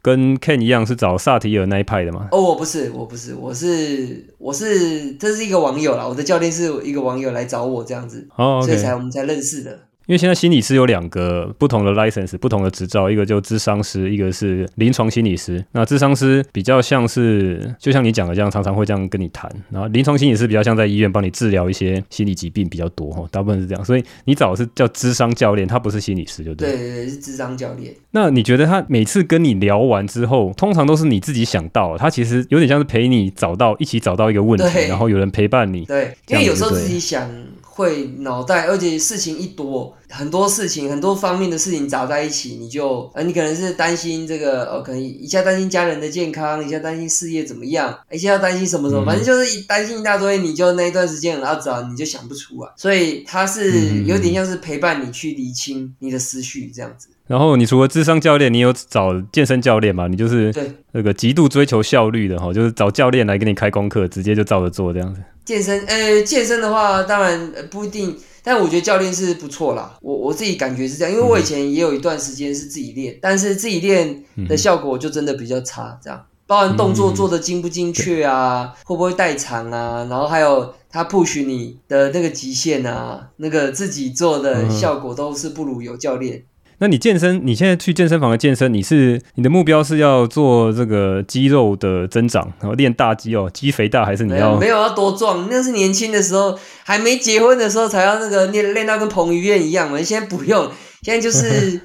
[0.03, 2.29] 跟 Ken 一样是找萨提尔那一派的吗？
[2.31, 9.79] 哦，我不是，我不是，我是我是这是一个网友啦，我的教练是一个网友来找我这样子，哦所以才我们才认识的。
[10.07, 15.65] 因为现在心理师有两个不同的 license，不同的执照，一个就智商师，一个是临床心理师。
[15.73, 19.51] 那智商师比较像是，就像你讲的这样，常常会这样跟你谈。
[19.69, 23.85] 然后临床心理师比较像在医院帮你治疗一些心理疾病比较多哈，大部分是这样。
[23.85, 26.77] 所以你找的是叫智商教练，他不是心理师，就对不。
[26.77, 27.93] 对对对，是智商教练。
[28.13, 35.85] 那你觉得他每次跟你聊完之后，通常都是你自己想到，他其实有点像是陪你找到一起找到一个问题，然后有人陪伴你。
[35.85, 37.29] 对，因为有时候自己想
[37.77, 52.71] 会脑袋，而且事情一多，很多事情很多方面的事情杂在一起，你就呃，你可能是担心这个，呃，可能一下担心家人的健康，一下担心事业怎么样，一下要担心什么什么，嗯反正就是一担心一大堆，你就那一段时间很阿杂，你就想不出来。
[52.77, 57.09] 所以他是嗯有点像是陪伴你去理清你的思绪这样子。
[57.27, 60.07] 然后你除了智商教练，你有找健身教练嘛？
[60.07, 65.21] 你就是对，那个极度追求效率的哈，就是找教练来给你开功课，直接就照着做这样子。
[65.47, 69.97] 健身，呃，健身的话，当然呃不一定，但我觉得教练是不错啦。
[70.03, 76.27] 我我自己感觉是这样，因为我以前也有一段时间是自己练，但是自己练的效果就真的比较差，这样。
[76.49, 86.45] 包含动作做的精不精确啊，会不会代偿啊，然后还有他 push 你的那个极限啊，那个自己做的效果都是不如有教练。
[86.79, 100.01] 那你健身，你现在去健身房的健身，你是你的目标是要做这个肌肉的增长，然后练大肌肉，肌肥大，还是你没有要没有要多壮，那是年轻的时候，还没结婚的时候才要那个练练到跟彭于晏一样嘛。
[100.03, 101.81] 现在不用，现在就是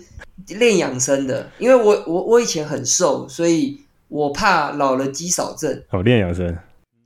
[0.59, 1.49] 练养生的。
[1.57, 5.81] 因为我我我以前很瘦，所以我怕老了肌少症。
[5.91, 6.57] 哦练养生？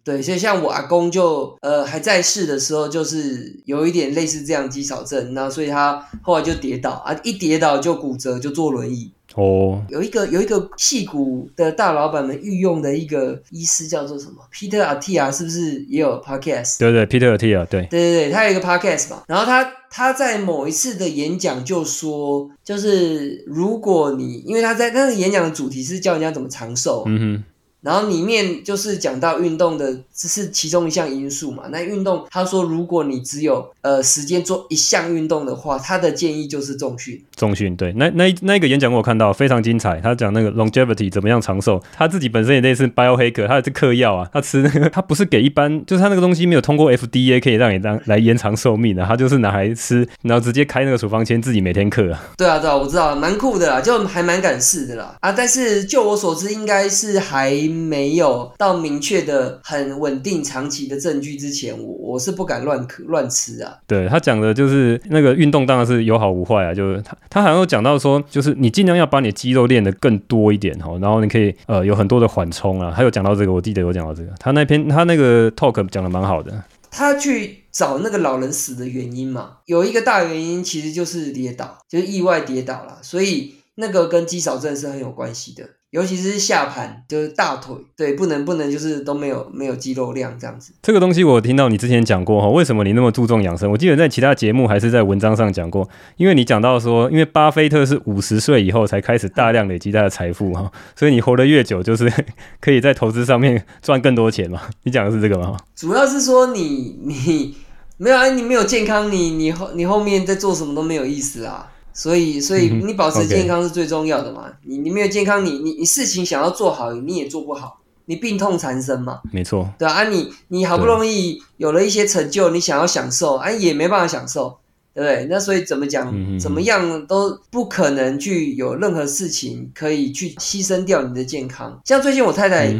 [0.06, 9.12] 对，所以像我阿公就呃还在世的时候，就是有一点类似这样肌少症，那所以他后来就跌倒啊，一跌倒就骨折，就坐轮椅。
[9.34, 16.80] 哦，有一个有一个戏骨的大老板们御用的一个医师叫做什么？Peter Attia 是不是也有 podcast？
[16.80, 27.44] 对对，Peter 啊，对，对对对，他有一个 podcast 嘛，然后他他在某一次的演讲就说，就是如果你因为他在那个演讲的主题是教人家怎么长寿，嗯
[27.86, 31.66] 然后里面就是讲到运动的，这是其中一项因素嘛。
[31.70, 37.24] 那运动，他说如果你只有呃时间做一项运动的话，他的建议就是重训。
[37.36, 52.24] 重训对，那那那个演讲我看到非常精彩，他讲那个 longevity 怎么样长寿，他自己本身也类似 bio hacker，他是嗑药啊，他吃那个他不是给一般，就是他那个东西没有通过 FDA 可以让你当来延长寿命的，他就是拿来吃，然后直接开那个处方签自己每天嗑啊。
[52.38, 55.16] 对啊，对啊，我知道，蛮酷的啦，就还蛮敢试的啦。
[55.20, 63.78] 啊，但是就我所知，应该是还没有到明确的、很稳定、长期的证据之前，我我是不敢乱嗑乱吃啊。
[63.86, 72.94] 对他讲的就是那个运动当然是有好无坏啊，就是他他好像有讲到说，就是你尽量要把你肌肉练得更多一点哈，然后你可以呃有很多的缓冲啊。
[72.96, 76.64] 他有讲到这个，我记得有讲到这个，他那篇他那个 talk 讲的蛮好的。
[76.98, 85.64] 他去找那个老人死的原因嘛，有一个大原因其实就是跌倒，就是意外跌倒了，所以那个跟肌少症是很有关系的。
[85.96, 90.74] 尤其是下盘，就是大腿，对，不能不能就是都没有没有肌肉量这样子。
[90.82, 93.72] 这个东西我听到你之前讲过哈，为什么你那么注重养生？
[93.72, 95.88] 我记得在其他节目还是在文章上讲过，
[96.18, 102.12] 因为你讲到说，因为巴菲特是五十岁以后才开始大量累积他的财富哈，所以你活得越久，就是
[102.60, 104.64] 可以在投资上面赚更多钱嘛。
[104.84, 105.56] 你讲的是这个吗？
[105.78, 107.56] 主要是说你你
[107.96, 111.72] 没有啊，你没有健康，你你后你后面在做什么都没有意思啊。
[111.96, 114.52] 所以，所以你保持健康是最重要的嘛？
[114.64, 119.22] 你你没有健康，你你你事情想要做好，你也做不好，你病痛缠身嘛？
[119.32, 124.58] 没错，对啊，你你好不容易有了一些成就，你想要享受，啊，也没办法享受。
[124.96, 125.28] 对不对？
[125.30, 126.40] 那所以怎么讲？
[126.40, 131.78] 怎么样都不可能去有任何事情可以去牺牲掉你的健康。
[131.84, 132.74] 像最近我太太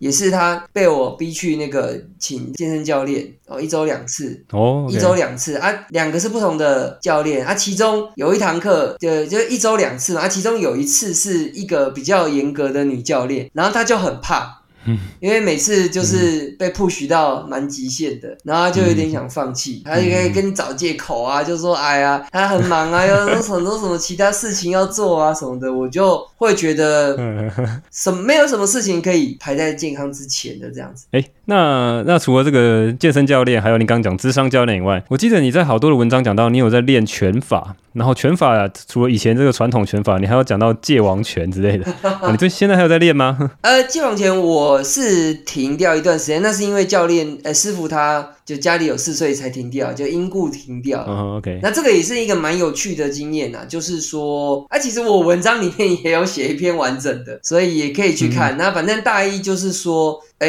[0.00, 14.59] 也是，她被我逼去那个请健身教练哦，一周两次哦，一周两次啊，两个是不同的教练啊，其中有一堂课就就一周两次嘛，啊，其中有一次是一个比较严格的女教练，然后她就很怕。
[14.86, 27.16] 嗯， 因为每次就是被 push 到蛮极限的，然后就有点想放弃，他就可以跟你找借口啊，就说哎呀，他很忙啊， 有很多什么其他事情要做啊什么的，我就会觉得
[27.90, 31.06] 什没有什么事情可以排在健康之前的这样子。
[31.12, 37.74] 哎，那那除了这个健身教练，还有你刚刚讲智商教练以外，我记得你在好多的文章讲到你有在练拳法。
[37.92, 41.84] 然后拳法除了以前这个传统拳法，你还要讲到界王拳之类的。
[42.30, 43.50] 你这现在还有在练吗？
[43.62, 51.04] 呃，界王拳我是停掉一段时间，那是因为教练呃师傅他就家里有事，所以才停掉，就因故停掉。
[51.06, 51.60] 嗯，OK。
[51.62, 58.56] 那这个也是一个蛮有趣的经验呐，就是说，啊，其实我文章里面也有写一篇完整的，所以也可以去看。
[58.56, 60.20] 那反正大意就是说。
[60.40, 60.48] 哎，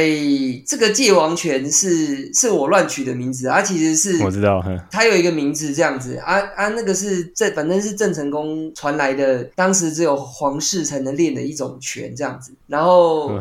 [0.65, 12.53] 这个界王拳是是我乱取的名字啊，其实是我知道，他有一个名字这样子啊啊，那个是郑，反正是郑成功传来的，当时只有皇室才能练的一种拳这样子。
[12.67, 13.37] 然后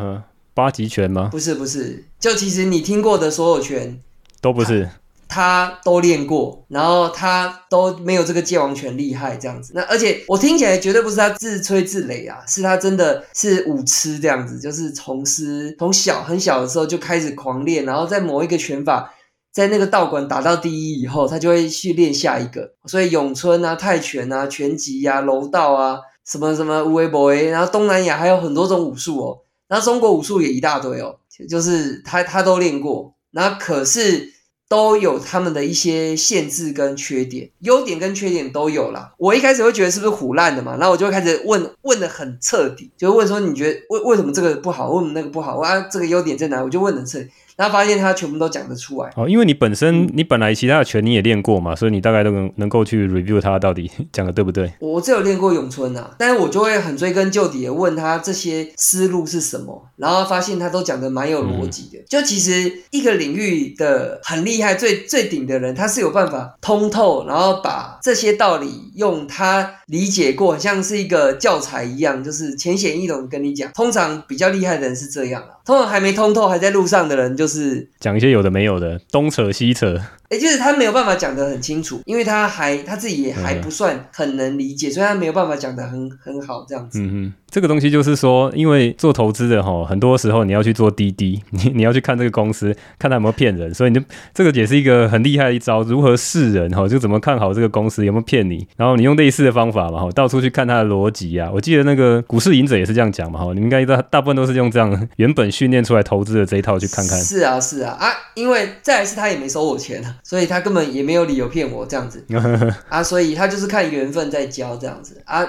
[0.52, 1.28] 八极拳吗？
[1.30, 4.00] 不是不是，就其实你听过的所有拳
[4.40, 4.88] 都不是。
[5.32, 9.72] 他都练过，然后他都没有这个界王拳厉害这样子。
[9.76, 19.14] 那而且我听起来绝对不是他自吹自擂啊，是他真的是武痴这样子，就是从师从小很小的时候就开始狂练，然后在某一个拳法
[19.52, 22.72] 在那个道馆打到第一以后，他就会去练下一个。
[22.86, 29.38] 所以咏春啊、泰拳啊、拳击啊、柔道啊，什么什么无为博为，然后东南亚还有很多种武术哦，
[29.68, 34.34] 然后中国武术也一大堆哦，就是他他都练过，那可是。
[34.70, 39.12] 都有他们的一些限制跟缺点，优点跟缺点都有啦。
[39.18, 45.58] 我一开始会觉得是不是虎烂的嘛，然后我就会开始问，问的很彻底，就问说你觉得为为什么这个不好，为什么那个不好？
[45.58, 46.62] 我啊这个优点在哪？
[46.62, 47.28] 我就问的彻底。
[47.60, 54.72] 他发现他全部都讲得出来哦，因为你本身你本来其他的拳你也练过嘛，所以你大概都能能够去 review 他到底讲的对不对。
[54.80, 61.98] 我只有练过咏春啊，但是我就会很追根究底的问他这些思路是什么，然后发现他都讲的蛮有逻辑的。
[62.08, 73.70] 就其实一个领域的很厉害、最最顶的人，他是有办法通透，然后把这些道理用他理解过，像是一个教材一样，就是浅显易懂跟你讲。
[73.74, 77.49] 通常比较厉害的人是这样啊，通常还没通透还在路上的人就。
[77.49, 80.00] 是是讲一些有的没有的，东扯西扯。
[80.30, 87.00] 哎，就是他没有办法讲得很清楚，因为他还他自己也还不算很能理解，所以他没有办法讲得很很好这样子。
[87.00, 101.50] 嗯嗯，这个东西就是说，因为做投资的哈，很多时候你要去做滴滴，你你要去看这个公司，看他有没有骗人，所以你就这个也是一个很厉害的一招，如何试人哈，就怎么看好这个公司有没有骗你，然后你用类似的方法嘛哈，到处去看他的逻辑啊。
[101.52, 107.18] 我记得那个股市赢者也是这样讲嘛哈，你们应该大大部分都是用这样原本训练出来投资的这一套去看看。
[107.18, 111.00] 是啊是啊啊，因为再来是他也没收我钱啊，所以他根本也。
[111.00, 112.22] 也没有理由骗我这样子
[112.90, 115.42] 啊，所以他就是看缘分在教这样子啊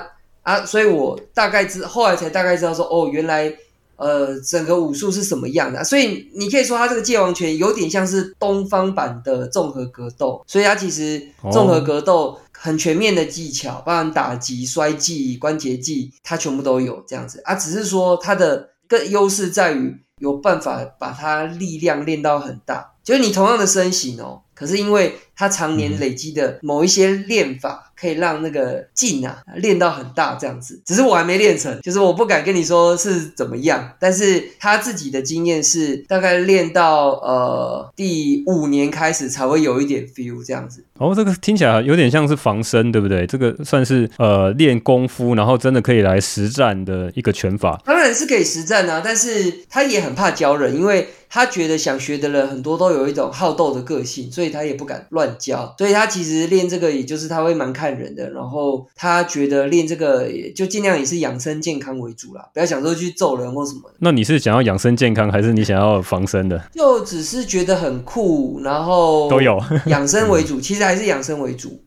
[0.44, 3.54] 啊，所以我大概知后来才大概知道说哦，原来
[3.98, 5.84] 呃整个武术是什么样的。
[5.84, 17.56] 所以你可以说他这个界王拳有点像是东方版的综合格斗，所以它其实综合格斗很全面的技巧，包含打击、摔技、关节技，它全部都有这样子啊。
[17.56, 30.80] 只是说它的更优势在于有办法把它力量练到很大，就是你同样的身形哦，可是因为他常年累积的某一些练法，可以让那个劲啊练到很大，这样子。
[30.86, 33.94] 只是我还没练成，就是我不敢跟你说是怎么样。
[34.00, 40.86] 但是他自己的经验是，大概练到呃第五年开始才会有一点 feel 这样子。
[41.00, 43.26] 哦，这个听起来有点像是防身，对不对？
[43.26, 47.82] 这个算是呃练功夫，然后真的可以来实战的一个拳法。
[47.84, 55.32] 当然是可以实战啊，但是他也很怕教人，因为他觉得想学的人很多都有一种好斗的个性，所以他也不敢乱。
[55.40, 63.82] 教，所以他其实练这个，也就是他会蛮看人的，然后他觉得练这个就尽量也是养生健康为主啦，不要想说去揍人或什么。
[64.00, 66.62] 那你是想要养生健康，还是你想要防身的？
[66.74, 71.82] 就只是觉得很酷，然后都有养生为主，其实还是养生为主。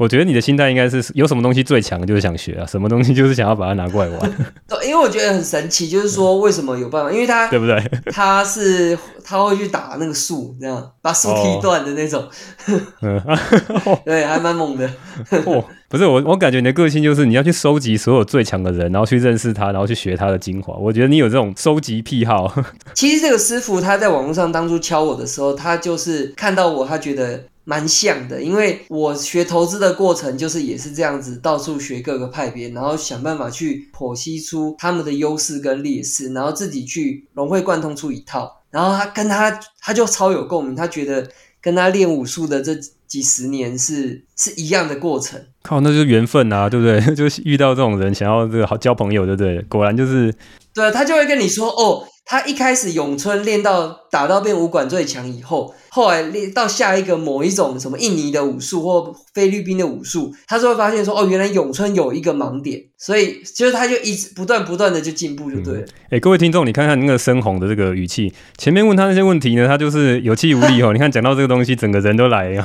[0.00, 4.32] 我觉得你的心态应该是有什么东西最强，就是想学啊，什么东西就是想要把它拿过来玩。
[4.66, 7.12] 对，因为我觉得很神奇，就是说为什么有办法？
[7.12, 7.78] 因为他 对不对？
[8.10, 12.26] 他是他会去打那个树，这样把树踢断的那种。
[13.02, 13.20] 嗯，
[14.06, 14.90] 对，还蛮猛的。
[15.44, 20.72] 哦，不是我，我感觉你的个性就是你要去收集所有最强的人，然后去认识他，然后去学他的精华。
[20.76, 22.50] 我觉得你有这种收集癖好。
[22.94, 27.44] 其实这个师傅他在网络上当初敲我的时候，他就是看到我，他觉得。
[27.70, 38.60] 蛮像的，因为我学投资的过程就是也是这样子，到处学各个派别，然后想办法去剖析出他们的优势跟劣势，然后自己去融会贯通出一套。
[38.72, 41.28] 然后他跟他他就超有共鸣，他觉得
[41.60, 42.74] 跟他练武术的这
[43.06, 45.40] 几十年是是一样的过程。
[45.62, 47.00] 靠，那就是缘分啊，对不对？
[47.14, 49.62] 就是遇到这种人，想要这个好交朋友，对不对？
[49.68, 50.34] 果然就是，
[50.74, 52.04] 对，他就会跟你说哦。
[52.30, 65.86] 他一开始咏春练到打到变武馆最强以后，后来练到下一个某一种什么印尼的武术或菲律宾的武术，他就会发现说哦，原来咏春有一个盲点，所以就是他就一直不断不断的就进步就对了。
[66.10, 70.92] 哎，各位听众，你看看那个深红的这个语气，前面问他那些问题呢，他就是有气无力哦。
[70.92, 72.64] 你看讲到这个东西，整个人都来了。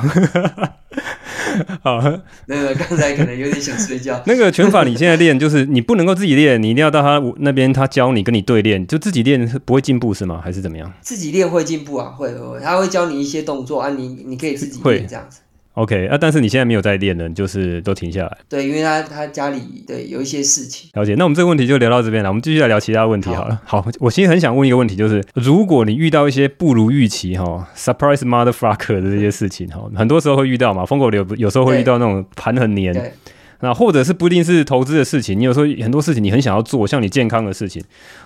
[1.81, 2.01] 好，
[2.47, 4.21] 那个刚才可能有点想睡觉。
[4.27, 10.41] 那个拳法你现在练，就是你不能够自己练，你一定要到他那边，他教你跟你对练，就自己练不会进步是吗？
[10.43, 10.91] 还是怎么样？
[11.01, 15.39] 自己练会进步啊，会会，他会教你一些动作啊，你你可以自己练这样子。
[15.76, 18.38] OK 啊，但是你现在没有在练呢，就是都停下来。
[18.49, 20.89] 对，因为他他家里对有一些事情。
[20.93, 23.61] 了解，那我们这个问题就聊到这边了，我们继续来聊其他问题好了。
[23.65, 33.13] 好，我其实很想问一个问题，就是如果你遇到一些不如预期哈，surprise motherfucker 的这些事情哈，很多时候会遇到嘛，疯狗流有时候会遇到那种盘很黏，
[33.59, 37.84] 那或者是不一定是投资的事情，你有时候很多事情你很想要做，像你健康的事情。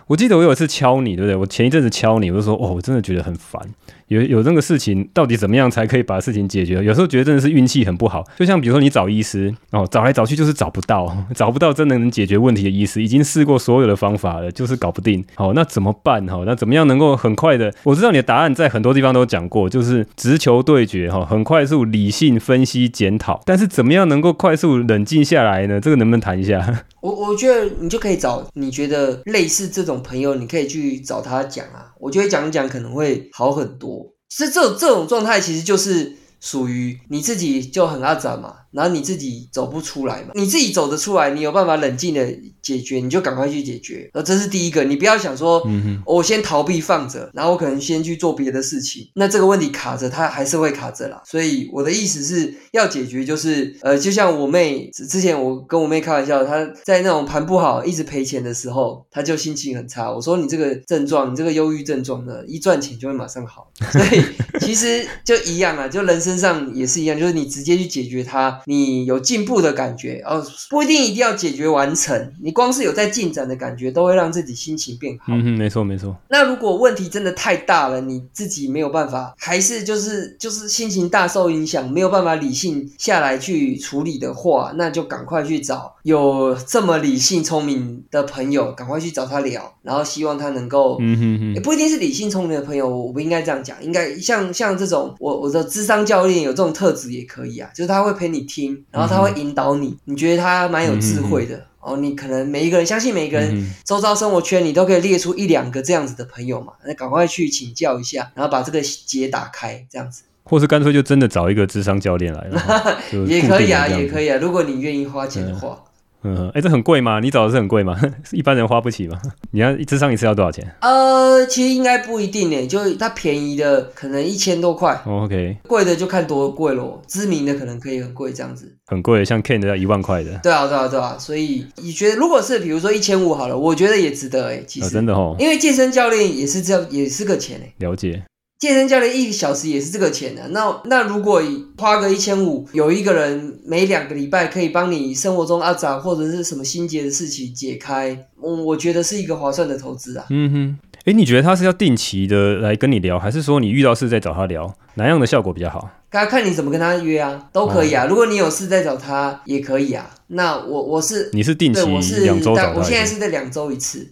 [0.07, 1.35] 我记得我有一次敲你，对不对？
[1.35, 3.61] 我前一阵子敲你，我就说哦，我真的觉得很烦。
[4.09, 6.83] 有有这个事情，到底怎么样才可以把事情解决？
[6.83, 8.23] 有时候觉得真的是运气很不好。
[8.37, 15.23] 就像比如说你找医师哦，找来找去就是找不到， 找不到真的能解决问题的医师，已经试过所有的方法了，就是搞不定。
[15.35, 16.25] 好，那怎么办？
[16.27, 17.73] 哈，那怎么样能够很快的？
[17.83, 23.41] 我知道你的答案在很多地方都讲过，就是直球对决哈，很快速理性分析检讨。
[23.45, 25.79] 但是怎么样能够快速冷静下来呢？
[25.79, 26.83] 这个能不能谈一下？
[27.01, 31.93] 我我觉得你就可以找你觉得类似这种朋友，你可以去找他讲啊。
[31.99, 34.05] 我觉得讲讲可能会好很多。
[34.29, 38.55] 是这这种状态，其实就是属于你自己就很阿展嘛。
[38.71, 40.29] 然后你自己走不出来嘛？
[40.35, 42.25] 你自己走得出来，你有办法冷静的
[42.61, 44.09] 解决，你就赶快去解决。
[44.13, 45.61] 呃，这是第一个，你不要想说，
[46.05, 49.09] 我先逃避放着，然后我可能先去做别的事情。
[49.15, 51.21] 那这个问题卡着，它还是会卡着啦。
[51.25, 60.11] 所以我的意思是要解决，就是呃，就像我妹之前，我跟我妹开玩笑，她在那种盘不好、一直赔钱的时候，她就心情很差。
[60.11, 63.71] 我说你这个症状，你这个忧郁症状呢，一赚钱就会马上好。
[63.91, 64.21] 所以
[64.59, 68.58] 其实就一样啊，就人身上也是一样，就是你直接去解决它。
[68.65, 75.33] 你有进步的感觉哦，不一定一定要解决完成，你光是有在进展的感觉，都会让自己心情变好。
[75.33, 76.15] 嗯哼，没错没错。
[76.29, 98.48] 那如果问题真的太大了，你自己没有办法，还是就是就是心情大受影响，没有办法理性下来去处理的话，那就赶快去找有这么理性聪明的朋友，赶快去找他聊，然后希望他能够，嗯哼哼，也不一定是理性聪明的朋友，我不应该这样讲，应该像像这种我我的智商教练有这种特质也可以啊，就是他会陪你。
[98.49, 101.95] 听，然后他会引导你，你觉得他蛮有智慧的哦。
[101.97, 110.23] 你可能每一个人相信每一个人，周遭生活圈你都可以列出一两个这样子的朋友嘛，那赶快去请教一下，然后把这个结打开，这样子。
[110.43, 112.49] 或是干脆就真的找一个智商教练来，
[113.27, 114.37] 也可以啊，也可以啊。
[114.41, 115.83] 如果你愿意花钱的话。
[116.23, 117.19] 嗯，哎，这很贵吗？
[117.19, 117.97] 你找的是很贵吗？
[118.31, 119.17] 一般人花不起吗？
[119.51, 120.69] 你要智商一次要多少钱？
[120.81, 127.01] 呃，其实应该不一定呢，就它便宜的可能一千多块，OK，贵的就看多贵咯。
[127.07, 130.37] 知名的可能可以很贵这样子，很贵，像 Ken 的要一万块的。
[130.43, 137.73] 对啊，对啊，对啊，所以你觉得如果是比如说一千五好了，我觉得也值得哎，其实真的哦，因为健身教练也是这样，也是个钱哎。
[137.77, 138.23] 了解。
[138.59, 141.41] 健身教练一个小时也是这个钱的，那那如果
[141.77, 150.25] 花个一千五，有一个人每两个礼拜可以帮你生活中阿杂或者是什么心结的事情解开，我我觉得是一个划算的投资啊。
[150.29, 155.89] 嗯哼，哎，你觉得他是要定期的来跟你聊，还是说你遇到事再找他聊，哪样的效果比较好？
[156.09, 158.07] 刚看你怎么跟他约啊，都可以啊。
[158.07, 160.09] 如果你有事再找他也可以啊。
[160.27, 161.79] 那我我是你是定期
[162.23, 164.11] 两周找他，我现在是在两周一次。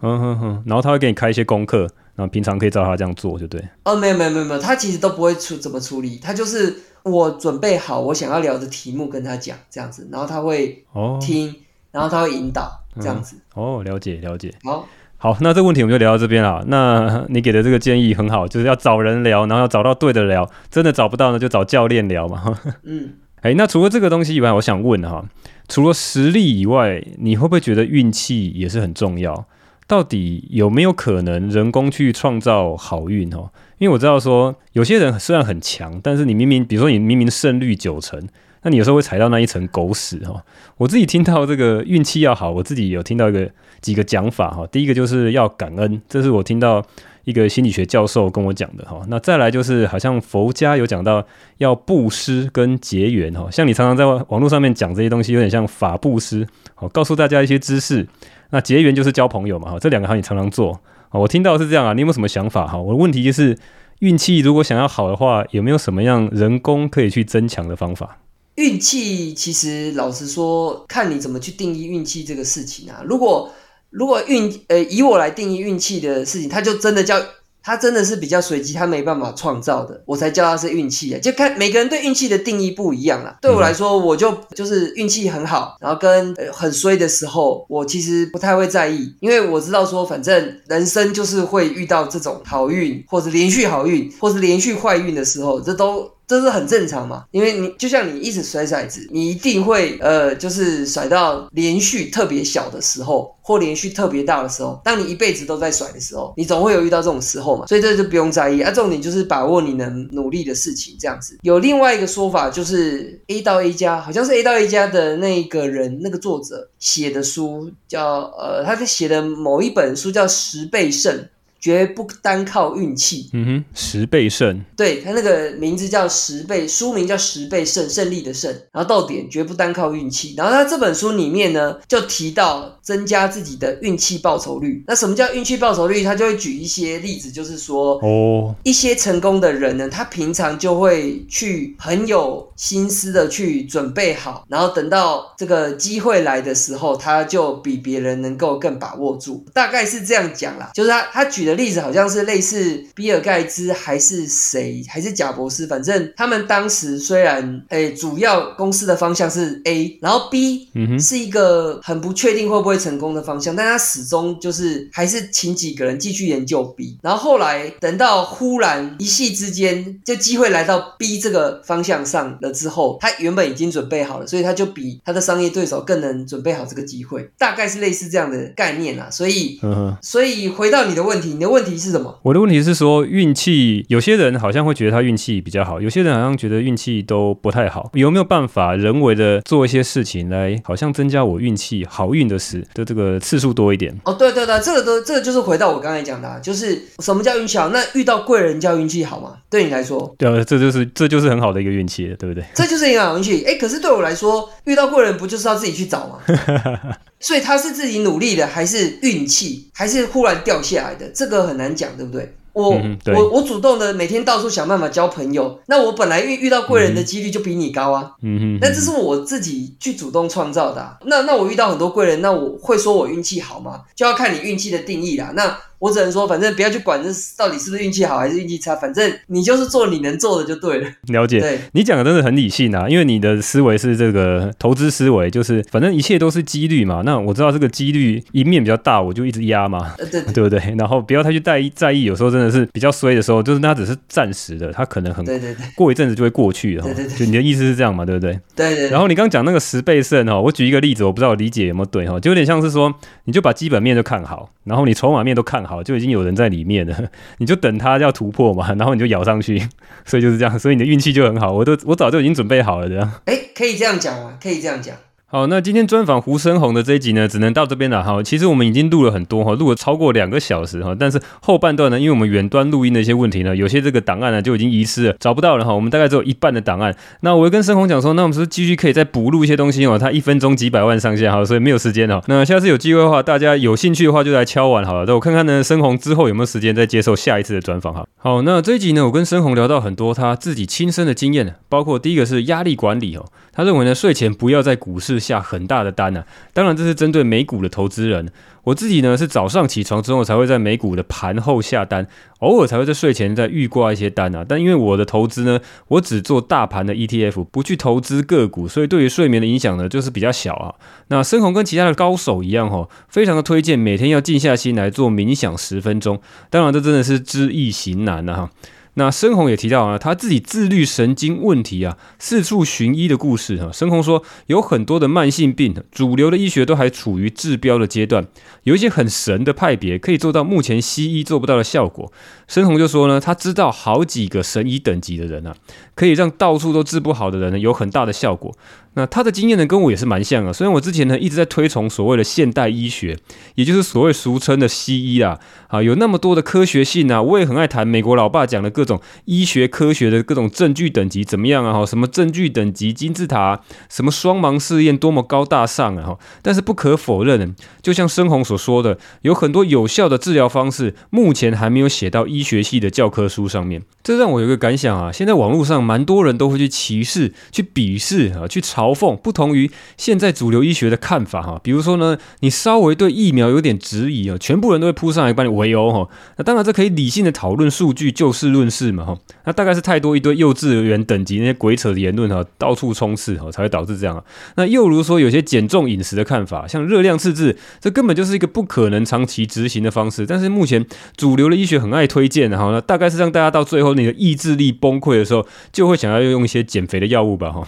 [0.00, 1.90] 嗯哼哼，然后他会给你开一些功课。
[2.20, 3.62] 那平常可以照他这样做就对。
[3.84, 10.84] 哦，没有没有没有没有，他其实都不会处怎么处理，他就是我准备好我想要聊的题目跟他讲这样子，然后他会
[11.18, 11.54] 听，
[11.90, 13.36] 然后他会引导这样子。
[13.54, 14.52] 哦，了解了解。
[14.64, 16.62] 好，好，那这个问题我们就聊到这边了。
[16.66, 22.58] 那你给的这个建议很好，就是要找人聊，然后要找到对的聊，真的找不到呢，就找教练聊嘛。
[22.84, 25.24] 嗯，哎，那除了这个东西以外，我想问哈，
[25.68, 29.46] 除了实力以外，你会不会觉得运气也是很重要？
[29.90, 33.50] 到底有没有可能人工去创造好运哦？
[33.78, 38.24] 因为我知道说有些人虽然很强，但是你明明比如说你明明胜率九成，
[38.62, 40.44] 那你有时候会踩到那一层狗屎哈。
[40.76, 44.64] 我自己听到这个运气要好，我自己有听到一个几个讲法哈。
[44.68, 46.80] 第一个就是要感恩，这是我听到
[47.24, 49.02] 一个心理学教授跟我讲的哈。
[49.08, 51.26] 那再来就是好像佛家有讲到
[51.58, 53.50] 要布施跟结缘哈。
[53.50, 58.06] 像你常常在网络上面讲这些东西，有点像法布施，好告诉大家一些知识。
[58.50, 60.72] 那结缘就是交朋友嘛，哈，这两个行你常常做
[61.08, 61.18] 啊。
[61.20, 62.78] 我听到是这样啊，你有没有什么想法哈？
[62.78, 63.58] 我的问题就是，
[64.00, 68.18] 运气如果想要好的话，有没有什么样人工可以去增强的方法？
[68.56, 73.02] 运气其实老实说，看你怎么去定义运气这个事情啊。
[73.06, 73.50] 如果
[73.90, 77.20] 如果运呃以我来定义运气的事情，它就真的叫。
[77.62, 81.18] 他真的是比较随机，他没办法创造的，我才叫他是运气啊。
[81.20, 83.38] 就看每个人对运气的定义不一样啦。
[83.42, 96.10] 对我来说，我就就是运气很好，然后跟很衰的时候，我其实不太会在意，因为我知道说，反正人生就是会遇到这种好运，或者连续好运，或是连续坏运的时候，这都。
[96.30, 104.80] 这是很正常嘛，因为你就像你一直甩骰子，你一定会呃，就是甩到连续特别小的时候，或连续特别大的时候。
[104.84, 108.70] 当你一辈子都在甩的时候，你总会有遇到这种时候嘛，所以这就不用在意啊。
[108.70, 111.36] 重点就是把握你能努力的事情，这样子。
[111.42, 121.28] 有另外一个说法，就是 A 到 A 加，好像是 A 到 A 加的那个人，那个作者写的书叫呃，他在写的某一本书叫十倍胜。
[121.60, 123.28] 绝不单靠运气。
[123.32, 124.64] 嗯哼，十倍胜。
[124.76, 128.50] 对他那个名字叫十倍，书名叫十倍胜，胜利的胜。
[128.72, 130.34] 然后到点绝不单靠运气。
[130.36, 134.82] 然后他这本书里面呢，就提到增加自己的运气报酬率。
[134.86, 136.02] 那什么叫运气报酬率？
[136.02, 149.44] 他就会举一些例子，就是说，哦，一些成功的人呢，他平常就会去很有心思的去准备好，然后等到这个机会来的时候，他就比别人能够更把握住。
[149.52, 151.49] 大概是这样讲啦，就是他他举的。
[151.54, 179.08] 例子好像是类似比尔盖茨还是谁还是贾博士，反正他们当时虽然诶主要公司的方向是 A，然后 B 是一个很不确定会不会成功的方向，但他始终就是还是请几个人继续研究 B，然后后来等到忽然一夕之间就机会来到 B 这个方向上了之后，他原本已经准备好了，所以他就比他的商业对手更能准备好这个机会，大概是类似这样的概念啦。
[179.10, 179.58] 所以
[180.02, 181.30] 所以回到你的问题。
[181.40, 182.18] 你的问题是什么？
[182.22, 187.90] 我的问题是说运气，有些人好像会觉得他运气比较好，有些人好像觉得运气都不太好。
[187.94, 193.98] 有没有办法人为的做一些事情来，好像增加我运气好运的事的这个次数多一点？
[194.04, 197.70] 哦，对对对，这个都这个就是回到我刚才讲的，就是什么叫运气好？
[197.70, 199.38] 那遇到贵人叫运气好吗？
[199.48, 202.44] 对你来说，对啊，这就是这就是很好的一个运气了，对不对？
[202.54, 203.42] 这就是一个好运气。
[203.46, 206.18] 哎，可是对我来说，遇到贵人不就是要自己去找吗？
[207.20, 211.06] 所以他是自己努力的，还是运气，还是忽然掉下来的？
[211.14, 212.34] 这个很难讲，对不对？
[212.52, 212.70] 我
[213.14, 218.10] 我我主动的每天到处想办法交朋友，那我本来遇遇到贵人的几率就比你高啊。
[218.22, 220.98] 嗯哼，那这是我自己去主动创造的。
[221.06, 223.82] 那那我遇到很多贵人，那我会说我运气好吗？
[223.94, 225.32] 就要看你运气的定义啦。
[225.36, 230.88] 那我只能说，反正不要去管这到底是不是运气好还是运气差，反正你就是做你能做的就对了。
[231.08, 237.02] 了解，对你讲的真的很理性啊，因为你的思维是这个投资思维，就是反正一切都是几率嘛。
[237.04, 240.60] 那我知道这个几率一面比较大，我就一直压嘛，呃，对对不对？
[240.76, 246.90] 然后不要太去在意在意，有时候真的是比较衰的时候，就是那只是暂时的，它可能很对对对过一阵子就会过去了哈。
[246.90, 248.38] 对对对就你的意思是这样嘛，对不对？
[248.54, 248.90] 对对。
[248.90, 256.94] 然后你刚刚讲那个十倍胜哈，我举一个例子，我不知道我理解有没有对哈，就有点像是说，你就把基本面都看好，然后你筹码面都看好，好就已经有人在里面了，
[257.38, 259.58] 你就等他要突破嘛，然后你就咬上去，
[260.04, 263.10] 所以就是这样，所以你的运气就很好，我都我早就已经准备好了这样。
[263.26, 264.36] 哎，可以这样讲吗？
[264.42, 264.94] 可以这样讲。
[265.32, 268.20] 好，那今天专访胡生红的这一集呢，只能到这边了哈。
[268.20, 270.92] 其实我们已经录了很多哈，录了超过两个小时哈。
[270.98, 275.72] 但是后半段呢，因为我们远端录音的一些问题呢，有些这个档案呢就已经遗失了，找不到了哈。
[275.72, 276.92] 我们大概只有一半的档案。
[277.20, 279.96] 那我会跟生红讲说，那我们是不是继续可以再补录一些东西哦？
[279.96, 282.20] 他一分钟几百万上线哈，所以没有时间哦。
[282.26, 285.04] 那下次有机会的话，大家有兴趣的话就来敲完好了。
[285.06, 288.04] 那我看看呢，生红之后有没有时间再接受下一次的专访哈。
[288.16, 293.24] 好，那这一集呢，我跟生红聊到很多他自己亲身的经验，包括第一个是压力管理哦。
[293.52, 298.30] 他认为呢，睡前不要在股市下很大的单呢、当然，这是针对美股的投资人。
[298.62, 302.06] 我自己呢是早上起床之后才会在美股的盘后下单，
[302.40, 304.44] 偶尔才会在睡前再预挂一些单啊。
[304.46, 310.74] 但因为我的投资呢，我只做大盘的 ETF，不去投资个股，所以对于睡眠的影响呢就是比较小啊。
[311.08, 316.20] 那深红跟其他的高手一样哈、哦，非常的推荐每天要静下心来做冥想十分钟。
[316.50, 318.50] 当然，这真的是知易行难啊哈。
[318.94, 323.70] 那申红也提到啊，他自己自律神经问题啊，四处寻医的故事哈。
[323.72, 328.26] 申红说，有很多的慢性病，主流的医学都还处于治标的阶段，
[328.64, 332.12] 有一些很神的派别可以做到目前西医做不到的效果。
[332.48, 335.54] 申红就说呢，他知道好几个神医等级的人啊，
[335.94, 338.54] 可以让到处都治不好的人呢有很大的效果。
[338.94, 340.52] 那他的经验呢，跟我也是蛮像啊。
[340.52, 343.16] 虽然我之前呢一直在推崇所谓的现代医学，
[343.54, 345.38] 也就是所谓俗称的西医啊，
[345.68, 351.72] 啊，有那么多的科学性啊，我也很爱谈美国老爸讲的各种医学科学的各种证据等级怎么样啊？
[351.72, 356.06] 哈，什么证据等级金字塔、什么双盲试验多么高大上啊！
[356.08, 363.82] 哈，但是不可否认，就像深红所说的，有很多有效的治疗方式，目前还没有写到医学系的教科书上面。
[364.02, 371.60] 这让我有个感想啊，现在网络上蛮多人都会去歧视、去鄙视啊、去嘲嘲讽不同于现在主流医学的看法哈。
[371.62, 376.08] 比如说呢，你稍微对疫苗有点质疑啊，全部人都会扑上来帮你围殴哈。
[376.38, 379.18] 那当然，这可以理性的讨论数据，就事论事嘛哈。
[379.44, 384.24] 那大概是太多一堆幼稚园等级那些鬼扯的言论哈，到处充斥哈，才会导致这样啊。
[384.56, 390.24] 那又如说有些减重饮食的看法，像热量赤字，这根本就是一个不可能长期执行的方式。
[390.24, 397.66] 但是目前主流的医学很爱推荐，哈，那大概是让大家到最后你的意志力崩溃的时候，就会想要用一些减肥的药物吧哈。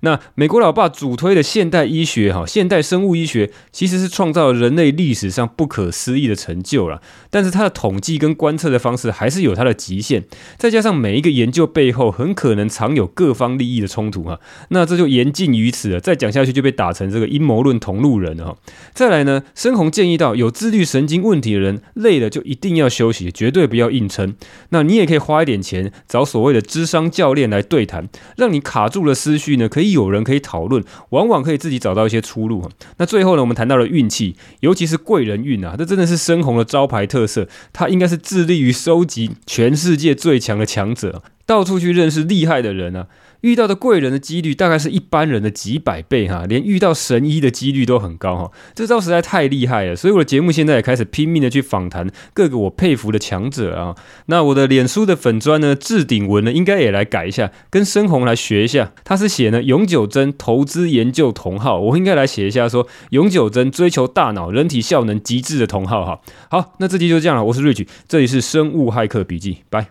[0.00, 7.00] 那美国老爸主推的现代医学哈，现代生物医学其实是创造了人类历史上不可思议的成就了。
[7.30, 10.24] 但是它的统计跟观测的方式还是有它的极限，
[10.56, 14.38] 再加上每一个研究背后很可能藏有各方利益的冲突哈，
[14.70, 16.00] 那这就言尽于此了。
[16.00, 18.56] 再讲下去就被打成这个阴谋论同路人了哈。
[18.92, 21.80] 再来呢，深红建议到有自律神经问题的人。
[21.94, 24.34] 累了就一定要休息，绝对不要硬撑。
[24.68, 30.18] 那你也可以花一点钱找所谓的智商教练来对谈，让你卡住了思绪呢，可以有人。
[30.28, 32.68] 可以讨论，往往可以自己找到一些出路。
[32.98, 37.48] 那最后呢，我们谈到了运气，尤其是贵人运啊，这真的是深红的招牌特色。
[37.72, 43.06] 他应该是致力于收集全世界最强的强者，到处去认识厉害的人啊。
[43.42, 48.50] 遇到的贵人的几率大概是一般人的几百倍哈，连遇到神医的几率都很高哈。
[48.74, 53.94] 这招实在太厉害了，所以我的节目现在也开始拼命的去访谈各个我佩服的强者啊。
[54.26, 58.92] 那我的脸书的粉砖呢，置顶文呢，应该也来改一下，跟深红来学一下。
[59.04, 66.20] 他是写呢永久真投资研究同号，我应该来写一下说永久真追求大脑人体效能极致的同号哈。
[66.50, 69.86] 好，那这期就这样了，我是 Rich，这里是生物骇客笔记，拜。